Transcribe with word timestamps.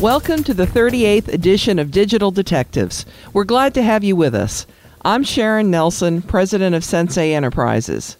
Welcome 0.00 0.44
to 0.44 0.54
the 0.54 0.64
38th 0.64 1.26
edition 1.26 1.80
of 1.80 1.90
Digital 1.90 2.30
Detectives. 2.30 3.04
We're 3.32 3.42
glad 3.42 3.74
to 3.74 3.82
have 3.82 4.04
you 4.04 4.14
with 4.14 4.32
us. 4.32 4.64
I'm 5.04 5.24
Sharon 5.24 5.72
Nelson, 5.72 6.22
president 6.22 6.76
of 6.76 6.84
Sensei 6.84 7.34
Enterprises. 7.34 8.16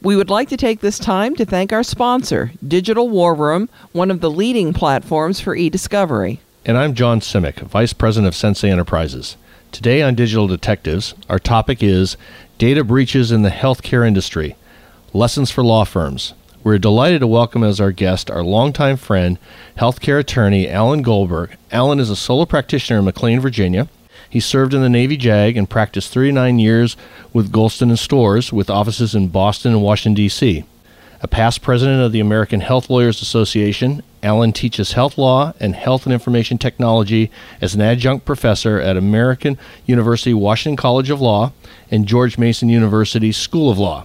We 0.00 0.14
would 0.14 0.30
like 0.30 0.48
to 0.50 0.56
take 0.56 0.78
this 0.78 1.00
time 1.00 1.34
to 1.34 1.44
thank 1.44 1.72
our 1.72 1.82
sponsor, 1.82 2.52
Digital 2.66 3.08
War 3.08 3.34
Room, 3.34 3.68
one 3.90 4.12
of 4.12 4.20
the 4.20 4.30
leading 4.30 4.72
platforms 4.72 5.40
for 5.40 5.56
e 5.56 5.68
discovery. 5.68 6.38
And 6.64 6.78
I'm 6.78 6.94
John 6.94 7.18
Simek, 7.18 7.56
vice 7.56 7.92
president 7.92 8.28
of 8.28 8.36
Sensei 8.36 8.70
Enterprises. 8.70 9.36
Today 9.72 10.02
on 10.02 10.14
Digital 10.14 10.46
Detectives, 10.46 11.12
our 11.28 11.40
topic 11.40 11.82
is 11.82 12.16
data 12.56 12.84
breaches 12.84 13.32
in 13.32 13.42
the 13.42 13.50
healthcare 13.50 14.06
industry 14.06 14.54
lessons 15.12 15.50
for 15.50 15.64
law 15.64 15.82
firms. 15.82 16.34
We're 16.66 16.78
delighted 16.78 17.20
to 17.20 17.28
welcome 17.28 17.62
as 17.62 17.80
our 17.80 17.92
guest 17.92 18.28
our 18.28 18.42
longtime 18.42 18.96
friend, 18.96 19.38
healthcare 19.78 20.18
attorney 20.18 20.68
Alan 20.68 21.00
Goldberg. 21.00 21.56
Alan 21.70 22.00
is 22.00 22.10
a 22.10 22.16
solo 22.16 22.44
practitioner 22.44 22.98
in 22.98 23.04
McLean, 23.04 23.38
Virginia. 23.38 23.88
He 24.28 24.40
served 24.40 24.74
in 24.74 24.82
the 24.82 24.88
Navy 24.88 25.16
JAG 25.16 25.56
and 25.56 25.70
practiced 25.70 26.12
39 26.12 26.58
years 26.58 26.96
with 27.32 27.52
Goulston 27.52 27.82
and 27.82 27.96
Storrs, 27.96 28.52
with 28.52 28.68
offices 28.68 29.14
in 29.14 29.28
Boston 29.28 29.74
and 29.74 29.82
Washington, 29.84 30.14
D.C. 30.14 30.64
A 31.20 31.28
past 31.28 31.62
president 31.62 32.02
of 32.02 32.10
the 32.10 32.18
American 32.18 32.58
Health 32.58 32.90
Lawyers 32.90 33.22
Association, 33.22 34.02
Alan 34.24 34.52
teaches 34.52 34.94
health 34.94 35.16
law 35.16 35.52
and 35.60 35.76
health 35.76 36.04
and 36.04 36.12
information 36.12 36.58
technology 36.58 37.30
as 37.60 37.76
an 37.76 37.80
adjunct 37.80 38.24
professor 38.24 38.80
at 38.80 38.96
American 38.96 39.56
University 39.86 40.34
Washington 40.34 40.76
College 40.76 41.10
of 41.10 41.20
Law 41.20 41.52
and 41.92 42.08
George 42.08 42.38
Mason 42.38 42.68
University 42.68 43.30
School 43.30 43.70
of 43.70 43.78
Law. 43.78 44.04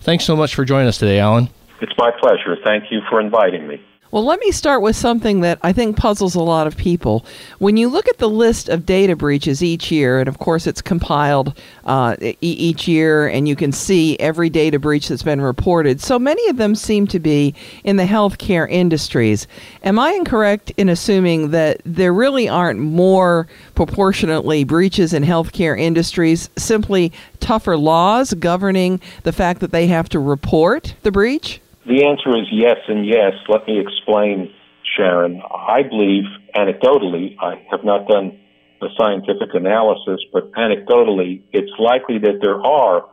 Thanks 0.00 0.24
so 0.24 0.36
much 0.36 0.54
for 0.54 0.64
joining 0.64 0.86
us 0.86 0.98
today, 0.98 1.18
Alan. 1.18 1.48
It's 1.80 1.92
my 1.98 2.10
pleasure. 2.20 2.56
Thank 2.64 2.90
you 2.90 3.00
for 3.08 3.20
inviting 3.20 3.66
me. 3.66 3.80
Well, 4.12 4.24
let 4.24 4.38
me 4.38 4.52
start 4.52 4.82
with 4.82 4.94
something 4.94 5.40
that 5.40 5.58
I 5.62 5.72
think 5.72 5.96
puzzles 5.96 6.36
a 6.36 6.40
lot 6.40 6.68
of 6.68 6.76
people. 6.76 7.26
When 7.58 7.76
you 7.76 7.88
look 7.88 8.08
at 8.08 8.18
the 8.18 8.28
list 8.28 8.68
of 8.68 8.86
data 8.86 9.16
breaches 9.16 9.64
each 9.64 9.90
year, 9.90 10.20
and 10.20 10.28
of 10.28 10.38
course 10.38 10.68
it's 10.68 10.80
compiled 10.80 11.58
uh, 11.84 12.14
e- 12.20 12.36
each 12.40 12.86
year, 12.86 13.26
and 13.26 13.48
you 13.48 13.56
can 13.56 13.72
see 13.72 14.16
every 14.20 14.48
data 14.48 14.78
breach 14.78 15.08
that's 15.08 15.24
been 15.24 15.40
reported, 15.40 16.00
so 16.00 16.20
many 16.20 16.48
of 16.48 16.56
them 16.56 16.76
seem 16.76 17.08
to 17.08 17.18
be 17.18 17.52
in 17.82 17.96
the 17.96 18.04
healthcare 18.04 18.70
industries. 18.70 19.48
Am 19.82 19.98
I 19.98 20.12
incorrect 20.12 20.72
in 20.76 20.88
assuming 20.88 21.50
that 21.50 21.80
there 21.84 22.14
really 22.14 22.48
aren't 22.48 22.78
more 22.78 23.48
proportionately 23.74 24.62
breaches 24.62 25.12
in 25.12 25.24
healthcare 25.24 25.78
industries, 25.78 26.48
simply 26.56 27.12
tougher 27.40 27.76
laws 27.76 28.34
governing 28.34 29.00
the 29.24 29.32
fact 29.32 29.60
that 29.60 29.72
they 29.72 29.88
have 29.88 30.08
to 30.10 30.20
report 30.20 30.94
the 31.02 31.10
breach? 31.10 31.60
The 31.86 32.04
answer 32.04 32.36
is 32.36 32.48
yes 32.50 32.78
and 32.88 33.06
yes. 33.06 33.34
Let 33.48 33.66
me 33.68 33.78
explain, 33.78 34.52
Sharon. 34.96 35.40
I 35.40 35.82
believe, 35.84 36.24
anecdotally, 36.54 37.36
I 37.40 37.62
have 37.70 37.84
not 37.84 38.08
done 38.08 38.40
a 38.82 38.88
scientific 38.98 39.54
analysis, 39.54 40.20
but 40.32 40.50
anecdotally, 40.52 41.42
it's 41.52 41.70
likely 41.78 42.18
that 42.18 42.40
there 42.42 42.60
are 42.60 43.04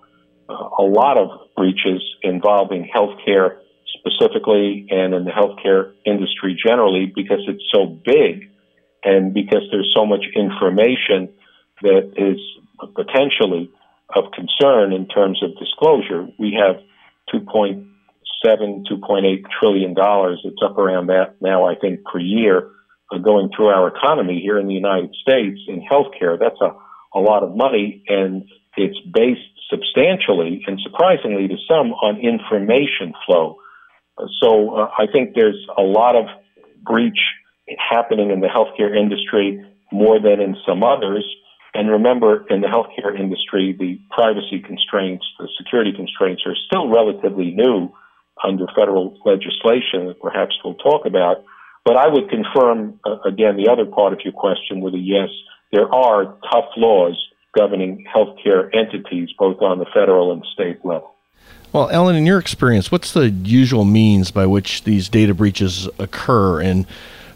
uh, 0.50 0.70
a 0.80 0.84
lot 0.84 1.18
of 1.18 1.30
breaches 1.56 2.02
involving 2.24 2.90
healthcare 2.94 3.60
specifically 4.00 4.88
and 4.90 5.14
in 5.14 5.24
the 5.26 5.32
healthcare 5.32 5.94
industry 6.06 6.58
generally 6.66 7.12
because 7.16 7.40
it's 7.48 7.64
so 7.72 7.86
big 7.86 8.50
and 9.04 9.34
because 9.34 9.62
there's 9.72 9.92
so 9.96 10.06
much 10.06 10.26
information 10.36 11.30
that 11.82 12.12
is 12.18 12.40
potentially 12.96 13.70
of 14.16 14.26
concern 14.34 14.94
in 14.94 15.08
terms 15.08 15.42
of 15.44 15.52
disclosure. 15.60 16.28
We 16.40 16.58
have 16.60 16.82
2.2 17.34 17.93
seven, 18.46 18.84
two 18.88 18.98
point 18.98 19.26
eight 19.26 19.46
trillion 19.60 19.94
dollars. 19.94 20.42
It's 20.44 20.62
up 20.64 20.78
around 20.78 21.08
that 21.08 21.36
now, 21.42 21.66
I 21.66 21.76
think, 21.76 22.04
per 22.06 22.20
year 22.20 22.70
going 23.22 23.50
through 23.56 23.68
our 23.68 23.88
economy 23.96 24.40
here 24.42 24.58
in 24.58 24.68
the 24.68 24.74
United 24.74 25.14
States 25.22 25.60
in 25.68 25.82
healthcare. 25.82 26.40
That's 26.40 26.60
a, 26.62 26.72
a 27.18 27.22
lot 27.22 27.44
of 27.44 27.56
money, 27.56 28.04
and 28.08 28.44
it's 28.76 28.98
based 29.14 29.42
substantially 29.70 30.64
and 30.68 30.80
surprisingly 30.84 31.48
to 31.48 31.56
some 31.68 31.94
on 31.94 32.20
information 32.20 33.14
flow. 33.26 33.58
So 34.42 34.76
uh, 34.76 34.90
I 34.98 35.06
think 35.12 35.36
there's 35.36 35.60
a 35.78 35.82
lot 35.82 36.16
of 36.16 36.26
breach 36.84 37.20
happening 37.78 38.32
in 38.32 38.42
the 38.42 38.48
healthcare 38.48 38.96
industry 38.96 39.64
more 39.92 40.20
than 40.20 40.42
in 40.42 40.56
some 40.68 40.84
others. 40.84 41.26
And 41.76 41.90
remember, 41.90 42.46
in 42.50 42.62
the 42.62 42.68
healthcare 42.68 43.18
industry, 43.20 43.76
the 43.78 44.00
privacy 44.12 44.62
constraints, 44.64 45.26
the 45.40 45.48
security 45.58 45.92
constraints 45.96 46.44
are 46.46 46.56
still 46.68 46.88
relatively 46.90 47.52
new 47.52 47.92
under 48.44 48.66
federal 48.76 49.18
legislation 49.26 50.08
that 50.08 50.20
perhaps 50.22 50.56
we'll 50.64 50.76
talk 50.76 51.06
about. 51.06 51.44
But 51.86 51.98
I 51.98 52.08
would 52.08 52.30
confirm, 52.30 53.00
uh, 53.06 53.20
again, 53.26 53.58
the 53.58 53.70
other 53.70 53.86
part 53.86 54.14
of 54.14 54.20
your 54.24 54.34
question 54.34 54.82
with 54.82 54.94
a 54.94 55.00
yes. 55.00 55.30
There 55.72 55.94
are 55.94 56.38
tough 56.52 56.70
laws 56.78 57.18
governing 57.58 58.06
healthcare 58.14 58.70
entities, 58.74 59.30
both 59.38 59.62
on 59.62 59.80
the 59.80 59.86
federal 59.94 60.32
and 60.32 60.44
state 60.54 60.84
level. 60.84 61.14
Well, 61.72 61.90
Ellen, 61.90 62.16
in 62.16 62.26
your 62.26 62.40
experience, 62.40 62.92
what's 62.92 63.14
the 63.14 63.30
usual 63.30 63.84
means 63.84 64.32
by 64.32 64.46
which 64.46 64.84
these 64.84 65.10
data 65.10 65.34
breaches 65.34 65.90
occur? 65.98 66.62
And 66.62 66.88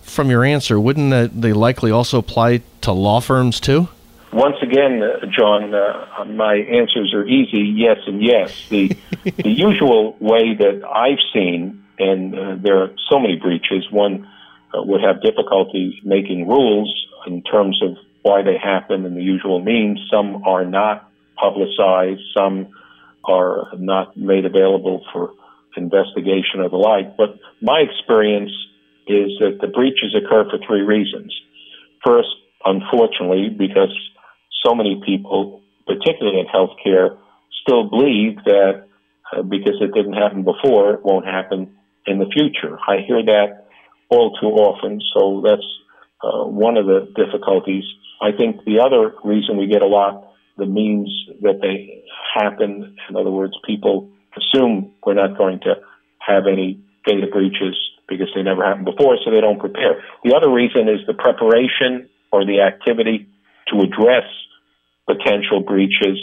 from 0.01 0.29
your 0.29 0.43
answer, 0.43 0.79
wouldn't 0.79 1.41
they 1.41 1.53
likely 1.53 1.91
also 1.91 2.19
apply 2.19 2.61
to 2.81 2.91
law 2.91 3.19
firms 3.19 3.59
too? 3.59 3.89
Once 4.31 4.57
again, 4.61 5.01
uh, 5.01 5.25
John, 5.27 5.73
uh, 5.73 6.25
my 6.25 6.55
answers 6.55 7.13
are 7.13 7.25
easy, 7.25 7.73
yes 7.75 7.97
and 8.07 8.21
yes. 8.21 8.67
The, 8.69 8.95
the 9.23 9.49
usual 9.49 10.17
way 10.19 10.53
that 10.55 10.83
I've 10.85 11.23
seen, 11.33 11.83
and 11.97 12.35
uh, 12.35 12.55
there 12.59 12.81
are 12.83 12.89
so 13.09 13.19
many 13.19 13.38
breaches, 13.38 13.88
one 13.89 14.27
uh, 14.73 14.83
would 14.83 15.01
have 15.01 15.21
difficulty 15.21 16.01
making 16.03 16.47
rules 16.47 16.93
in 17.25 17.41
terms 17.43 17.81
of 17.81 17.97
why 18.21 18.41
they 18.41 18.57
happen 18.57 19.05
and 19.05 19.15
the 19.15 19.23
usual 19.23 19.61
means. 19.61 19.99
Some 20.11 20.44
are 20.45 20.65
not 20.65 21.09
publicized, 21.38 22.21
some 22.35 22.67
are 23.23 23.67
not 23.77 24.17
made 24.17 24.45
available 24.45 25.05
for 25.13 25.31
investigation 25.77 26.59
or 26.59 26.69
the 26.69 26.77
like. 26.77 27.15
But 27.15 27.39
my 27.61 27.79
experience 27.79 28.51
is 29.07 29.31
that 29.39 29.59
the 29.61 29.67
breaches 29.67 30.15
occur 30.15 30.49
for 30.49 30.59
three 30.65 30.81
reasons. 30.81 31.33
First, 32.05 32.29
unfortunately, 32.65 33.49
because 33.49 33.95
so 34.66 34.75
many 34.75 35.01
people, 35.06 35.62
particularly 35.85 36.40
in 36.40 36.47
healthcare, 36.47 37.18
still 37.62 37.90
believe 37.90 38.38
that 38.45 38.88
uh, 39.35 39.41
because 39.41 39.75
it 39.81 39.94
didn't 39.94 40.13
happen 40.13 40.44
before, 40.44 40.95
it 40.95 41.03
won't 41.03 41.25
happen 41.25 41.75
in 42.06 42.19
the 42.19 42.25
future. 42.25 42.78
I 42.88 42.97
hear 43.06 43.23
that 43.23 43.68
all 44.09 44.38
too 44.40 44.47
often, 44.47 45.01
so 45.13 45.41
that's 45.44 45.68
uh, 46.23 46.45
one 46.45 46.78
of 46.78 46.85
the 46.85 47.12
difficulties. 47.16 47.84
I 48.22 48.31
think 48.31 48.63
the 48.66 48.79
other 48.79 49.13
reason 49.23 49.57
we 49.57 49.68
get 49.68 49.81
a 49.81 49.88
lot 49.88 50.28
the 50.57 50.66
means 50.66 51.09
that 51.41 51.62
they 51.62 52.03
happen. 52.34 52.95
In 53.09 53.16
other 53.16 53.29
words, 53.29 53.53
people 53.66 54.09
assume 54.35 54.91
we're 55.06 55.13
not 55.13 55.38
going 55.38 55.59
to 55.62 55.75
have 56.19 56.44
any 56.51 56.81
data 57.06 57.28
breaches 57.31 57.78
because 58.09 58.28
they 58.35 58.41
never 58.41 58.66
happened 58.66 58.85
before, 58.85 59.18
so 59.24 59.31
they 59.31 59.41
don't 59.41 59.59
prepare. 59.59 60.03
The 60.24 60.35
other 60.35 60.51
reason 60.51 60.89
is 60.89 61.06
the 61.06 61.13
preparation 61.13 62.09
or 62.31 62.45
the 62.45 62.62
activity 62.62 63.28
to 63.68 63.81
address 63.81 64.25
potential 65.07 65.62
breaches 65.62 66.19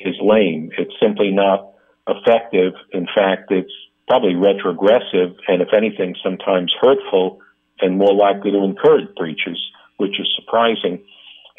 is 0.00 0.14
lame. 0.20 0.70
It's 0.76 0.94
simply 1.00 1.30
not 1.30 1.72
effective. 2.06 2.74
In 2.92 3.06
fact, 3.06 3.50
it's 3.50 3.72
probably 4.08 4.34
retrogressive 4.34 5.38
and, 5.48 5.62
if 5.62 5.68
anything, 5.74 6.14
sometimes 6.22 6.74
hurtful 6.80 7.40
and 7.80 7.96
more 7.96 8.14
likely 8.14 8.50
to 8.50 8.62
encourage 8.62 9.14
breaches, 9.16 9.58
which 9.96 10.20
is 10.20 10.28
surprising. 10.36 11.02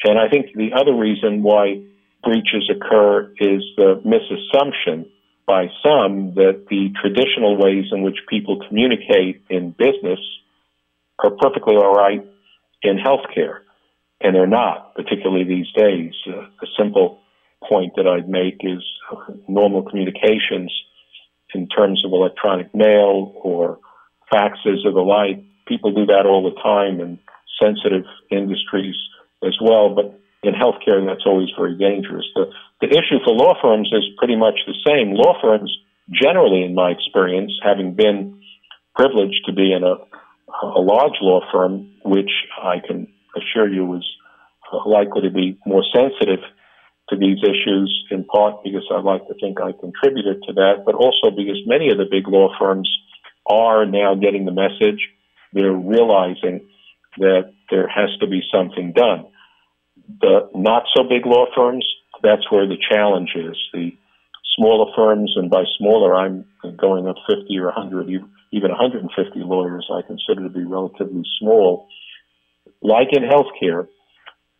And 0.04 0.18
I 0.18 0.28
think 0.28 0.54
the 0.54 0.70
other 0.76 0.94
reason 0.94 1.42
why 1.42 1.82
breaches 2.22 2.70
occur 2.70 3.32
is 3.38 3.62
the 3.76 4.00
misassumption 4.04 5.08
by 5.46 5.66
some 5.82 6.34
that 6.34 6.66
the 6.68 6.90
traditional 7.00 7.56
ways 7.56 7.86
in 7.92 8.02
which 8.02 8.16
people 8.28 8.60
communicate 8.68 9.42
in 9.48 9.70
business 9.70 10.18
are 11.22 11.30
perfectly 11.40 11.76
all 11.76 11.94
right 11.94 12.24
in 12.82 12.98
healthcare 12.98 13.60
and 14.26 14.34
they're 14.34 14.48
not, 14.48 14.96
particularly 14.96 15.44
these 15.44 15.70
days. 15.72 16.12
Uh, 16.26 16.50
a 16.60 16.66
simple 16.76 17.20
point 17.68 17.92
that 17.94 18.08
I'd 18.08 18.28
make 18.28 18.58
is 18.62 18.82
normal 19.46 19.84
communications 19.84 20.72
in 21.54 21.68
terms 21.68 22.02
of 22.04 22.12
electronic 22.12 22.74
mail 22.74 23.32
or 23.36 23.78
faxes 24.32 24.84
or 24.84 24.90
the 24.90 25.06
like. 25.06 25.44
People 25.68 25.94
do 25.94 26.06
that 26.06 26.26
all 26.26 26.42
the 26.42 26.60
time 26.60 27.00
in 27.00 27.20
sensitive 27.62 28.04
industries. 28.30 28.96
as 29.46 29.56
well, 29.62 29.94
but 29.94 30.18
in 30.42 30.54
healthcare, 30.54 31.06
that's 31.06 31.24
always 31.24 31.48
very 31.56 31.78
dangerous. 31.78 32.26
The, 32.34 32.46
the 32.80 32.88
issue 32.88 33.22
for 33.24 33.32
law 33.32 33.54
firms 33.62 33.90
is 33.92 34.04
pretty 34.18 34.34
much 34.36 34.58
the 34.66 34.74
same. 34.86 35.12
Law 35.14 35.38
firms, 35.40 35.70
generally, 36.10 36.64
in 36.64 36.74
my 36.74 36.90
experience, 36.90 37.52
having 37.62 37.94
been 37.94 38.40
privileged 38.96 39.46
to 39.46 39.52
be 39.52 39.72
in 39.72 39.84
a, 39.84 39.94
a 40.66 40.80
large 40.80 41.18
law 41.20 41.40
firm, 41.52 41.92
which 42.04 42.30
I 42.60 42.80
can 42.84 43.06
assure 43.36 43.68
you 43.72 43.94
is 43.96 44.04
likely 44.86 45.22
to 45.22 45.30
be 45.30 45.58
more 45.66 45.84
sensitive 45.94 46.40
to 47.08 47.16
these 47.16 47.38
issues, 47.42 48.04
in 48.10 48.24
part 48.24 48.64
because 48.64 48.84
I 48.90 49.00
like 49.00 49.26
to 49.28 49.34
think 49.40 49.60
I 49.60 49.72
contributed 49.72 50.42
to 50.48 50.52
that, 50.54 50.82
but 50.84 50.94
also 50.94 51.30
because 51.30 51.58
many 51.66 51.90
of 51.90 51.98
the 51.98 52.06
big 52.10 52.26
law 52.26 52.48
firms 52.58 52.90
are 53.48 53.86
now 53.86 54.14
getting 54.14 54.44
the 54.44 54.52
message. 54.52 55.00
They're 55.52 55.72
realizing 55.72 56.66
that 57.18 57.52
there 57.70 57.88
has 57.88 58.10
to 58.20 58.26
be 58.26 58.42
something 58.52 58.92
done. 58.92 59.26
The 60.20 60.50
not 60.54 60.84
so 60.94 61.04
big 61.04 61.26
law 61.26 61.46
firms, 61.54 61.86
that's 62.22 62.50
where 62.50 62.66
the 62.66 62.76
challenge 62.90 63.30
is. 63.36 63.56
The 63.72 63.92
smaller 64.56 64.92
firms, 64.96 65.32
and 65.36 65.50
by 65.50 65.64
smaller, 65.78 66.14
I'm 66.14 66.44
going 66.76 67.06
up 67.06 67.16
50 67.28 67.56
or 67.58 67.66
100, 67.66 68.08
even 68.52 68.70
150 68.70 69.40
lawyers, 69.40 69.88
I 69.92 70.02
consider 70.02 70.42
to 70.42 70.48
be 70.48 70.64
relatively 70.64 71.22
small. 71.38 71.88
Like 72.82 73.08
in 73.12 73.22
healthcare, 73.22 73.86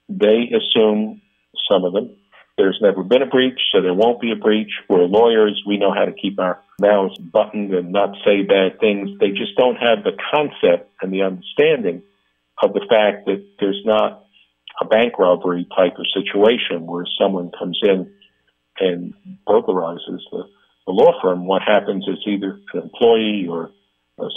they 0.08 0.52
assume, 0.54 1.20
some 1.70 1.84
of 1.84 1.92
them, 1.92 2.16
there's 2.56 2.78
never 2.80 3.02
been 3.02 3.22
a 3.22 3.26
breach, 3.26 3.60
so 3.70 3.82
there 3.82 3.92
won't 3.92 4.20
be 4.20 4.32
a 4.32 4.36
breach. 4.36 4.70
We're 4.88 5.04
lawyers. 5.04 5.62
We 5.66 5.76
know 5.76 5.92
how 5.92 6.06
to 6.06 6.12
keep 6.12 6.38
our 6.40 6.62
mouths 6.80 7.18
buttoned 7.18 7.74
and 7.74 7.92
not 7.92 8.16
say 8.24 8.42
bad 8.42 8.80
things. 8.80 9.10
They 9.20 9.30
just 9.30 9.56
don't 9.56 9.76
have 9.76 10.04
the 10.04 10.16
concept 10.32 10.90
and 11.02 11.12
the 11.12 11.22
understanding 11.22 12.02
of 12.62 12.72
the 12.72 12.86
fact 12.88 13.26
that 13.26 13.44
there's 13.60 13.82
not 13.84 14.24
a 14.80 14.86
bank 14.86 15.18
robbery 15.18 15.66
type 15.76 15.98
of 15.98 16.06
situation 16.14 16.86
where 16.86 17.04
someone 17.20 17.50
comes 17.58 17.78
in 17.82 18.10
and 18.78 19.14
burglarizes 19.46 20.20
the, 20.30 20.44
the 20.86 20.92
law 20.92 21.12
firm. 21.22 21.46
What 21.46 21.62
happens 21.62 22.06
is 22.08 22.18
either 22.26 22.58
an 22.72 22.82
employee 22.82 23.46
or 23.50 23.70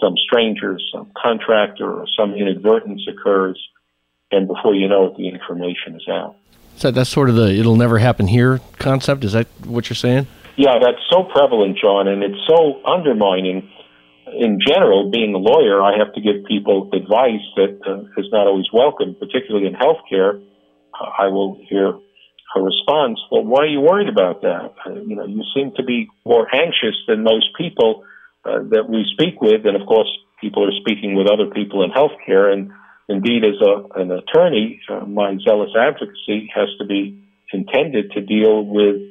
some 0.01 0.15
stranger, 0.17 0.77
some 0.93 1.11
contractor, 1.21 1.89
or 1.89 2.05
some 2.17 2.33
inadvertence 2.33 3.01
occurs, 3.07 3.59
and 4.31 4.47
before 4.47 4.75
you 4.75 4.87
know 4.87 5.07
it, 5.07 5.17
the 5.17 5.27
information 5.27 5.95
is 5.95 6.07
out. 6.09 6.35
So 6.75 6.91
that's 6.91 7.09
sort 7.09 7.29
of 7.29 7.35
the 7.35 7.49
"it'll 7.59 7.75
never 7.75 7.99
happen 7.99 8.27
here" 8.27 8.61
concept. 8.77 9.23
Is 9.23 9.33
that 9.33 9.47
what 9.65 9.89
you're 9.89 9.95
saying? 9.95 10.27
Yeah, 10.55 10.75
that's 10.81 11.01
so 11.09 11.23
prevalent, 11.23 11.77
John, 11.81 12.07
and 12.07 12.23
it's 12.23 12.39
so 12.47 12.83
undermining. 12.85 13.69
In 14.31 14.59
general, 14.65 15.09
being 15.09 15.33
a 15.33 15.37
lawyer, 15.39 15.81
I 15.81 15.97
have 15.97 16.13
to 16.13 16.21
give 16.21 16.45
people 16.45 16.89
advice 16.93 17.41
that 17.55 17.79
uh, 17.87 18.21
is 18.21 18.27
not 18.31 18.45
always 18.45 18.67
welcome, 18.71 19.15
particularly 19.15 19.65
in 19.65 19.73
healthcare. 19.73 20.43
Uh, 20.93 21.09
I 21.17 21.27
will 21.27 21.59
hear 21.67 21.93
a 22.55 22.61
response, 22.61 23.19
well, 23.31 23.43
why 23.43 23.63
are 23.63 23.67
you 23.67 23.79
worried 23.79 24.09
about 24.09 24.41
that? 24.41 24.73
Uh, 24.85 24.93
you 25.05 25.15
know, 25.15 25.25
you 25.25 25.43
seem 25.53 25.71
to 25.77 25.83
be 25.83 26.07
more 26.25 26.47
anxious 26.53 26.95
than 27.07 27.23
most 27.23 27.47
people 27.57 28.03
uh, 28.45 28.59
that 28.69 28.89
we 28.89 29.05
speak 29.13 29.41
with, 29.41 29.65
and 29.65 29.79
of 29.79 29.87
course, 29.87 30.09
people 30.41 30.65
are 30.65 30.75
speaking 30.81 31.15
with 31.15 31.27
other 31.27 31.45
people 31.47 31.83
in 31.83 31.91
healthcare, 31.91 32.51
and 32.51 32.71
Indeed, 33.09 33.43
as 33.43 33.59
a, 33.59 33.99
an 33.99 34.11
attorney, 34.11 34.79
uh, 34.87 34.99
my 34.99 35.35
zealous 35.43 35.71
advocacy 35.75 36.51
has 36.53 36.69
to 36.77 36.85
be 36.85 37.19
intended 37.51 38.11
to 38.11 38.21
deal 38.21 38.63
with 38.63 39.01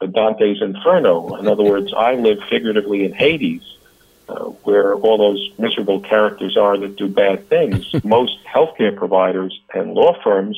Dante's 0.00 0.62
Inferno. 0.62 1.34
In 1.34 1.48
other 1.48 1.64
words, 1.64 1.92
I 1.92 2.14
live 2.14 2.38
figuratively 2.48 3.04
in 3.04 3.12
Hades, 3.12 3.62
uh, 4.28 4.44
where 4.62 4.94
all 4.94 5.18
those 5.18 5.50
miserable 5.58 6.00
characters 6.00 6.56
are 6.56 6.78
that 6.78 6.94
do 6.94 7.08
bad 7.08 7.48
things. 7.48 7.92
Most 8.04 8.38
healthcare 8.46 8.96
providers 8.96 9.58
and 9.74 9.94
law 9.94 10.16
firms, 10.22 10.56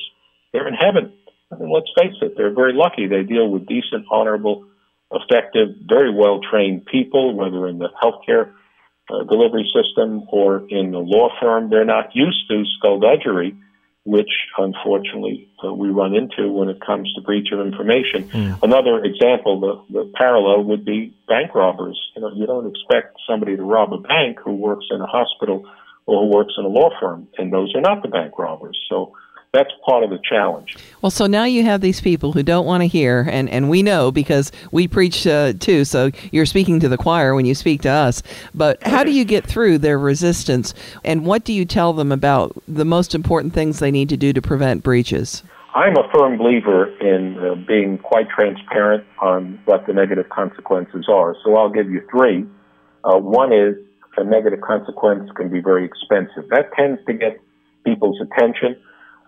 they're 0.52 0.68
in 0.68 0.74
heaven. 0.74 1.14
I 1.50 1.56
mean, 1.56 1.70
let's 1.70 1.90
face 1.98 2.16
it, 2.20 2.36
they're 2.36 2.54
very 2.54 2.74
lucky. 2.74 3.06
They 3.06 3.22
deal 3.22 3.48
with 3.48 3.66
decent, 3.66 4.04
honorable, 4.10 4.66
effective, 5.10 5.76
very 5.80 6.12
well 6.12 6.40
trained 6.40 6.84
people, 6.84 7.34
whether 7.34 7.66
in 7.68 7.78
the 7.78 7.88
healthcare 8.02 8.52
uh, 9.12 9.24
delivery 9.24 9.70
system 9.74 10.22
or 10.28 10.64
in 10.68 10.90
the 10.90 10.98
law 10.98 11.28
firm, 11.40 11.68
they're 11.70 11.84
not 11.84 12.14
used 12.14 12.48
to 12.48 12.64
skullduggery, 12.78 13.54
which 14.04 14.30
unfortunately 14.56 15.48
uh, 15.64 15.72
we 15.72 15.88
run 15.88 16.14
into 16.14 16.50
when 16.50 16.68
it 16.68 16.80
comes 16.80 17.12
to 17.14 17.20
breach 17.20 17.48
of 17.52 17.60
information. 17.60 18.24
Mm. 18.30 18.62
Another 18.62 19.04
example, 19.04 19.60
the, 19.60 19.98
the 19.98 20.12
parallel 20.14 20.64
would 20.64 20.84
be 20.84 21.14
bank 21.28 21.54
robbers. 21.54 22.00
You 22.16 22.22
know, 22.22 22.32
you 22.34 22.46
don't 22.46 22.66
expect 22.66 23.16
somebody 23.28 23.56
to 23.56 23.62
rob 23.62 23.92
a 23.92 23.98
bank 23.98 24.38
who 24.42 24.54
works 24.54 24.86
in 24.90 25.00
a 25.00 25.06
hospital 25.06 25.68
or 26.06 26.24
who 26.24 26.34
works 26.34 26.54
in 26.58 26.64
a 26.64 26.68
law 26.68 26.90
firm, 27.00 27.28
and 27.38 27.52
those 27.52 27.74
are 27.76 27.80
not 27.80 28.02
the 28.02 28.08
bank 28.08 28.38
robbers. 28.38 28.78
So 28.88 29.12
that's 29.52 29.70
part 29.84 30.02
of 30.02 30.08
the 30.08 30.18
challenge. 30.26 30.76
Well, 31.02 31.10
so 31.10 31.26
now 31.26 31.44
you 31.44 31.62
have 31.62 31.82
these 31.82 32.00
people 32.00 32.32
who 32.32 32.42
don't 32.42 32.64
want 32.64 32.82
to 32.82 32.86
hear, 32.86 33.28
and, 33.30 33.50
and 33.50 33.68
we 33.68 33.82
know 33.82 34.10
because 34.10 34.50
we 34.70 34.88
preach 34.88 35.26
uh, 35.26 35.52
too, 35.52 35.84
so 35.84 36.10
you're 36.30 36.46
speaking 36.46 36.80
to 36.80 36.88
the 36.88 36.96
choir 36.96 37.34
when 37.34 37.44
you 37.44 37.54
speak 37.54 37.82
to 37.82 37.90
us. 37.90 38.22
But 38.54 38.82
how 38.82 39.04
do 39.04 39.10
you 39.10 39.26
get 39.26 39.44
through 39.44 39.78
their 39.78 39.98
resistance, 39.98 40.72
and 41.04 41.26
what 41.26 41.44
do 41.44 41.52
you 41.52 41.66
tell 41.66 41.92
them 41.92 42.10
about 42.10 42.56
the 42.66 42.86
most 42.86 43.14
important 43.14 43.52
things 43.52 43.78
they 43.78 43.90
need 43.90 44.08
to 44.08 44.16
do 44.16 44.32
to 44.32 44.40
prevent 44.40 44.82
breaches? 44.82 45.42
I'm 45.74 45.96
a 45.96 46.08
firm 46.14 46.38
believer 46.38 46.88
in 47.00 47.38
uh, 47.38 47.54
being 47.66 47.98
quite 47.98 48.28
transparent 48.30 49.04
on 49.20 49.60
what 49.66 49.86
the 49.86 49.92
negative 49.92 50.28
consequences 50.30 51.06
are. 51.10 51.36
So 51.44 51.56
I'll 51.56 51.70
give 51.70 51.90
you 51.90 52.02
three. 52.10 52.46
Uh, 53.04 53.18
one 53.18 53.52
is 53.52 53.76
a 54.16 54.24
negative 54.24 54.60
consequence 54.60 55.30
can 55.34 55.50
be 55.50 55.60
very 55.60 55.84
expensive. 55.84 56.48
That 56.50 56.72
tends 56.74 57.00
to 57.06 57.14
get 57.14 57.40
people's 57.84 58.20
attention 58.20 58.76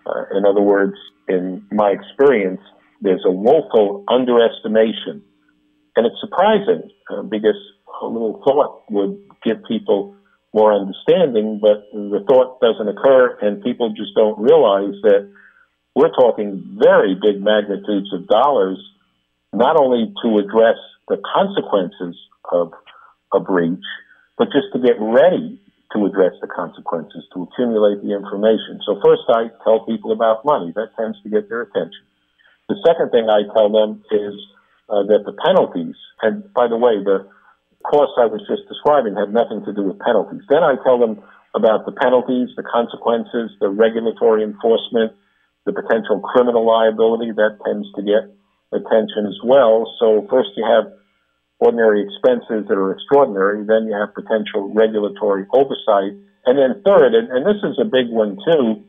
uh, 0.05 0.37
in 0.37 0.45
other 0.45 0.61
words, 0.61 0.95
in 1.27 1.65
my 1.71 1.89
experience, 1.91 2.61
there's 3.01 3.23
a 3.25 3.31
woeful 3.31 4.03
underestimation. 4.07 5.23
And 5.95 6.05
it's 6.05 6.19
surprising 6.19 6.89
uh, 7.09 7.23
because 7.23 7.55
a 8.01 8.05
little 8.05 8.41
thought 8.45 8.83
would 8.89 9.17
give 9.43 9.57
people 9.67 10.15
more 10.53 10.73
understanding, 10.73 11.59
but 11.61 11.85
the 11.91 12.23
thought 12.27 12.59
doesn't 12.61 12.87
occur 12.87 13.37
and 13.41 13.61
people 13.63 13.89
just 13.89 14.15
don't 14.15 14.39
realize 14.39 14.93
that 15.03 15.29
we're 15.95 16.11
talking 16.11 16.77
very 16.81 17.15
big 17.15 17.41
magnitudes 17.41 18.11
of 18.13 18.27
dollars, 18.27 18.77
not 19.53 19.79
only 19.79 20.13
to 20.23 20.39
address 20.39 20.77
the 21.07 21.17
consequences 21.33 22.17
of 22.51 22.71
a 23.33 23.39
breach, 23.39 23.83
but 24.37 24.47
just 24.51 24.67
to 24.73 24.79
get 24.79 24.95
ready 24.99 25.59
to 25.95 26.05
address 26.05 26.35
the 26.43 26.51
consequences, 26.51 27.23
to 27.33 27.47
accumulate 27.47 28.03
the 28.03 28.11
information. 28.11 28.83
So 28.85 28.99
first 28.99 29.23
I 29.31 29.47
tell 29.63 29.87
people 29.87 30.11
about 30.11 30.43
money. 30.43 30.75
That 30.75 30.91
tends 30.99 31.15
to 31.23 31.29
get 31.31 31.47
their 31.47 31.63
attention. 31.63 32.03
The 32.67 32.75
second 32.83 33.15
thing 33.15 33.31
I 33.31 33.47
tell 33.55 33.71
them 33.71 34.03
is 34.11 34.35
uh, 34.91 35.07
that 35.07 35.23
the 35.23 35.33
penalties, 35.39 35.95
and 36.21 36.51
by 36.53 36.67
the 36.67 36.77
way, 36.77 36.99
the 36.99 37.25
costs 37.87 38.19
I 38.19 38.27
was 38.27 38.43
just 38.49 38.67
describing 38.67 39.15
had 39.15 39.31
nothing 39.31 39.63
to 39.63 39.71
do 39.73 39.87
with 39.87 39.97
penalties. 40.03 40.43
Then 40.49 40.61
I 40.61 40.75
tell 40.83 40.99
them 40.99 41.23
about 41.55 41.85
the 41.85 41.95
penalties, 41.95 42.51
the 42.57 42.65
consequences, 42.67 43.55
the 43.63 43.69
regulatory 43.69 44.43
enforcement, 44.43 45.13
the 45.65 45.71
potential 45.73 46.19
criminal 46.19 46.67
liability 46.67 47.31
that 47.31 47.57
tends 47.63 47.87
to 47.95 48.01
get 48.03 48.27
attention 48.75 49.25
as 49.29 49.39
well. 49.45 49.87
So 50.01 50.27
first 50.29 50.49
you 50.57 50.65
have 50.65 50.91
ordinary 51.59 52.03
expenses 52.03 52.67
that 52.67 52.77
are 52.77 52.91
extraordinary. 52.91 53.65
Then 53.65 53.87
you 53.87 53.95
have 53.95 54.13
potential 54.13 54.73
regulatory 54.73 55.45
oversight. 55.53 56.17
And 56.45 56.59
then 56.59 56.83
third, 56.85 57.15
and, 57.15 57.31
and 57.31 57.45
this 57.45 57.61
is 57.63 57.79
a 57.81 57.85
big 57.85 58.11
one 58.11 58.37
too, 58.45 58.83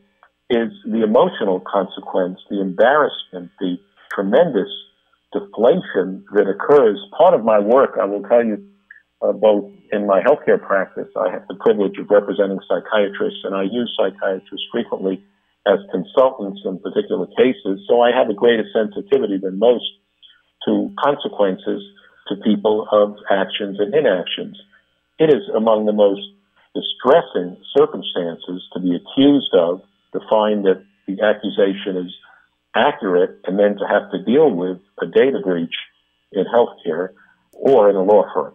is 0.49 0.71
the 0.85 1.03
emotional 1.03 1.59
consequence, 1.59 2.39
the 2.49 2.61
embarrassment, 2.61 3.51
the 3.59 3.77
tremendous 4.13 4.69
deflation 5.33 6.23
that 6.31 6.47
occurs. 6.47 6.99
Part 7.17 7.33
of 7.33 7.43
my 7.43 7.59
work, 7.59 7.97
I 7.99 8.05
will 8.05 8.23
tell 8.23 8.45
you, 8.45 8.63
uh, 9.21 9.33
both 9.33 9.71
in 9.91 10.05
my 10.05 10.21
healthcare 10.21 10.61
practice, 10.61 11.09
I 11.17 11.31
have 11.31 11.47
the 11.47 11.55
privilege 11.59 11.97
of 11.97 12.09
representing 12.09 12.59
psychiatrists, 12.67 13.41
and 13.43 13.55
I 13.55 13.63
use 13.63 13.91
psychiatrists 13.97 14.67
frequently 14.71 15.23
as 15.65 15.79
consultants 15.91 16.61
in 16.63 16.79
particular 16.79 17.27
cases. 17.35 17.83
So 17.89 17.99
I 17.99 18.15
have 18.15 18.29
a 18.29 18.33
greater 18.33 18.63
sensitivity 18.71 19.37
than 19.41 19.59
most 19.59 19.83
to 20.65 20.93
consequences 21.03 21.83
to 22.29 22.35
people 22.43 22.87
of 22.91 23.17
actions 23.29 23.79
and 23.79 23.93
inactions. 23.93 24.57
It 25.19 25.29
is 25.29 25.43
among 25.55 25.85
the 25.85 25.93
most 25.93 26.21
distressing 26.75 27.57
circumstances 27.75 28.63
to 28.73 28.79
be 28.79 28.95
accused 28.95 29.53
of, 29.53 29.81
to 30.13 30.19
find 30.29 30.65
that 30.65 30.83
the 31.07 31.21
accusation 31.23 31.97
is 31.97 32.13
accurate, 32.75 33.39
and 33.45 33.57
then 33.57 33.77
to 33.77 33.85
have 33.87 34.11
to 34.11 34.23
deal 34.23 34.51
with 34.51 34.77
a 35.01 35.07
data 35.07 35.39
breach 35.43 35.73
in 36.31 36.45
healthcare 36.45 37.09
or 37.53 37.89
in 37.89 37.95
a 37.95 38.03
law 38.03 38.23
firm. 38.33 38.53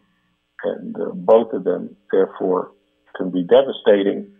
And 0.63 0.95
uh, 0.97 1.11
both 1.15 1.53
of 1.53 1.65
them, 1.65 1.97
therefore, 2.13 2.71
can 3.17 3.31
be 3.31 3.43
devastating. 3.43 4.31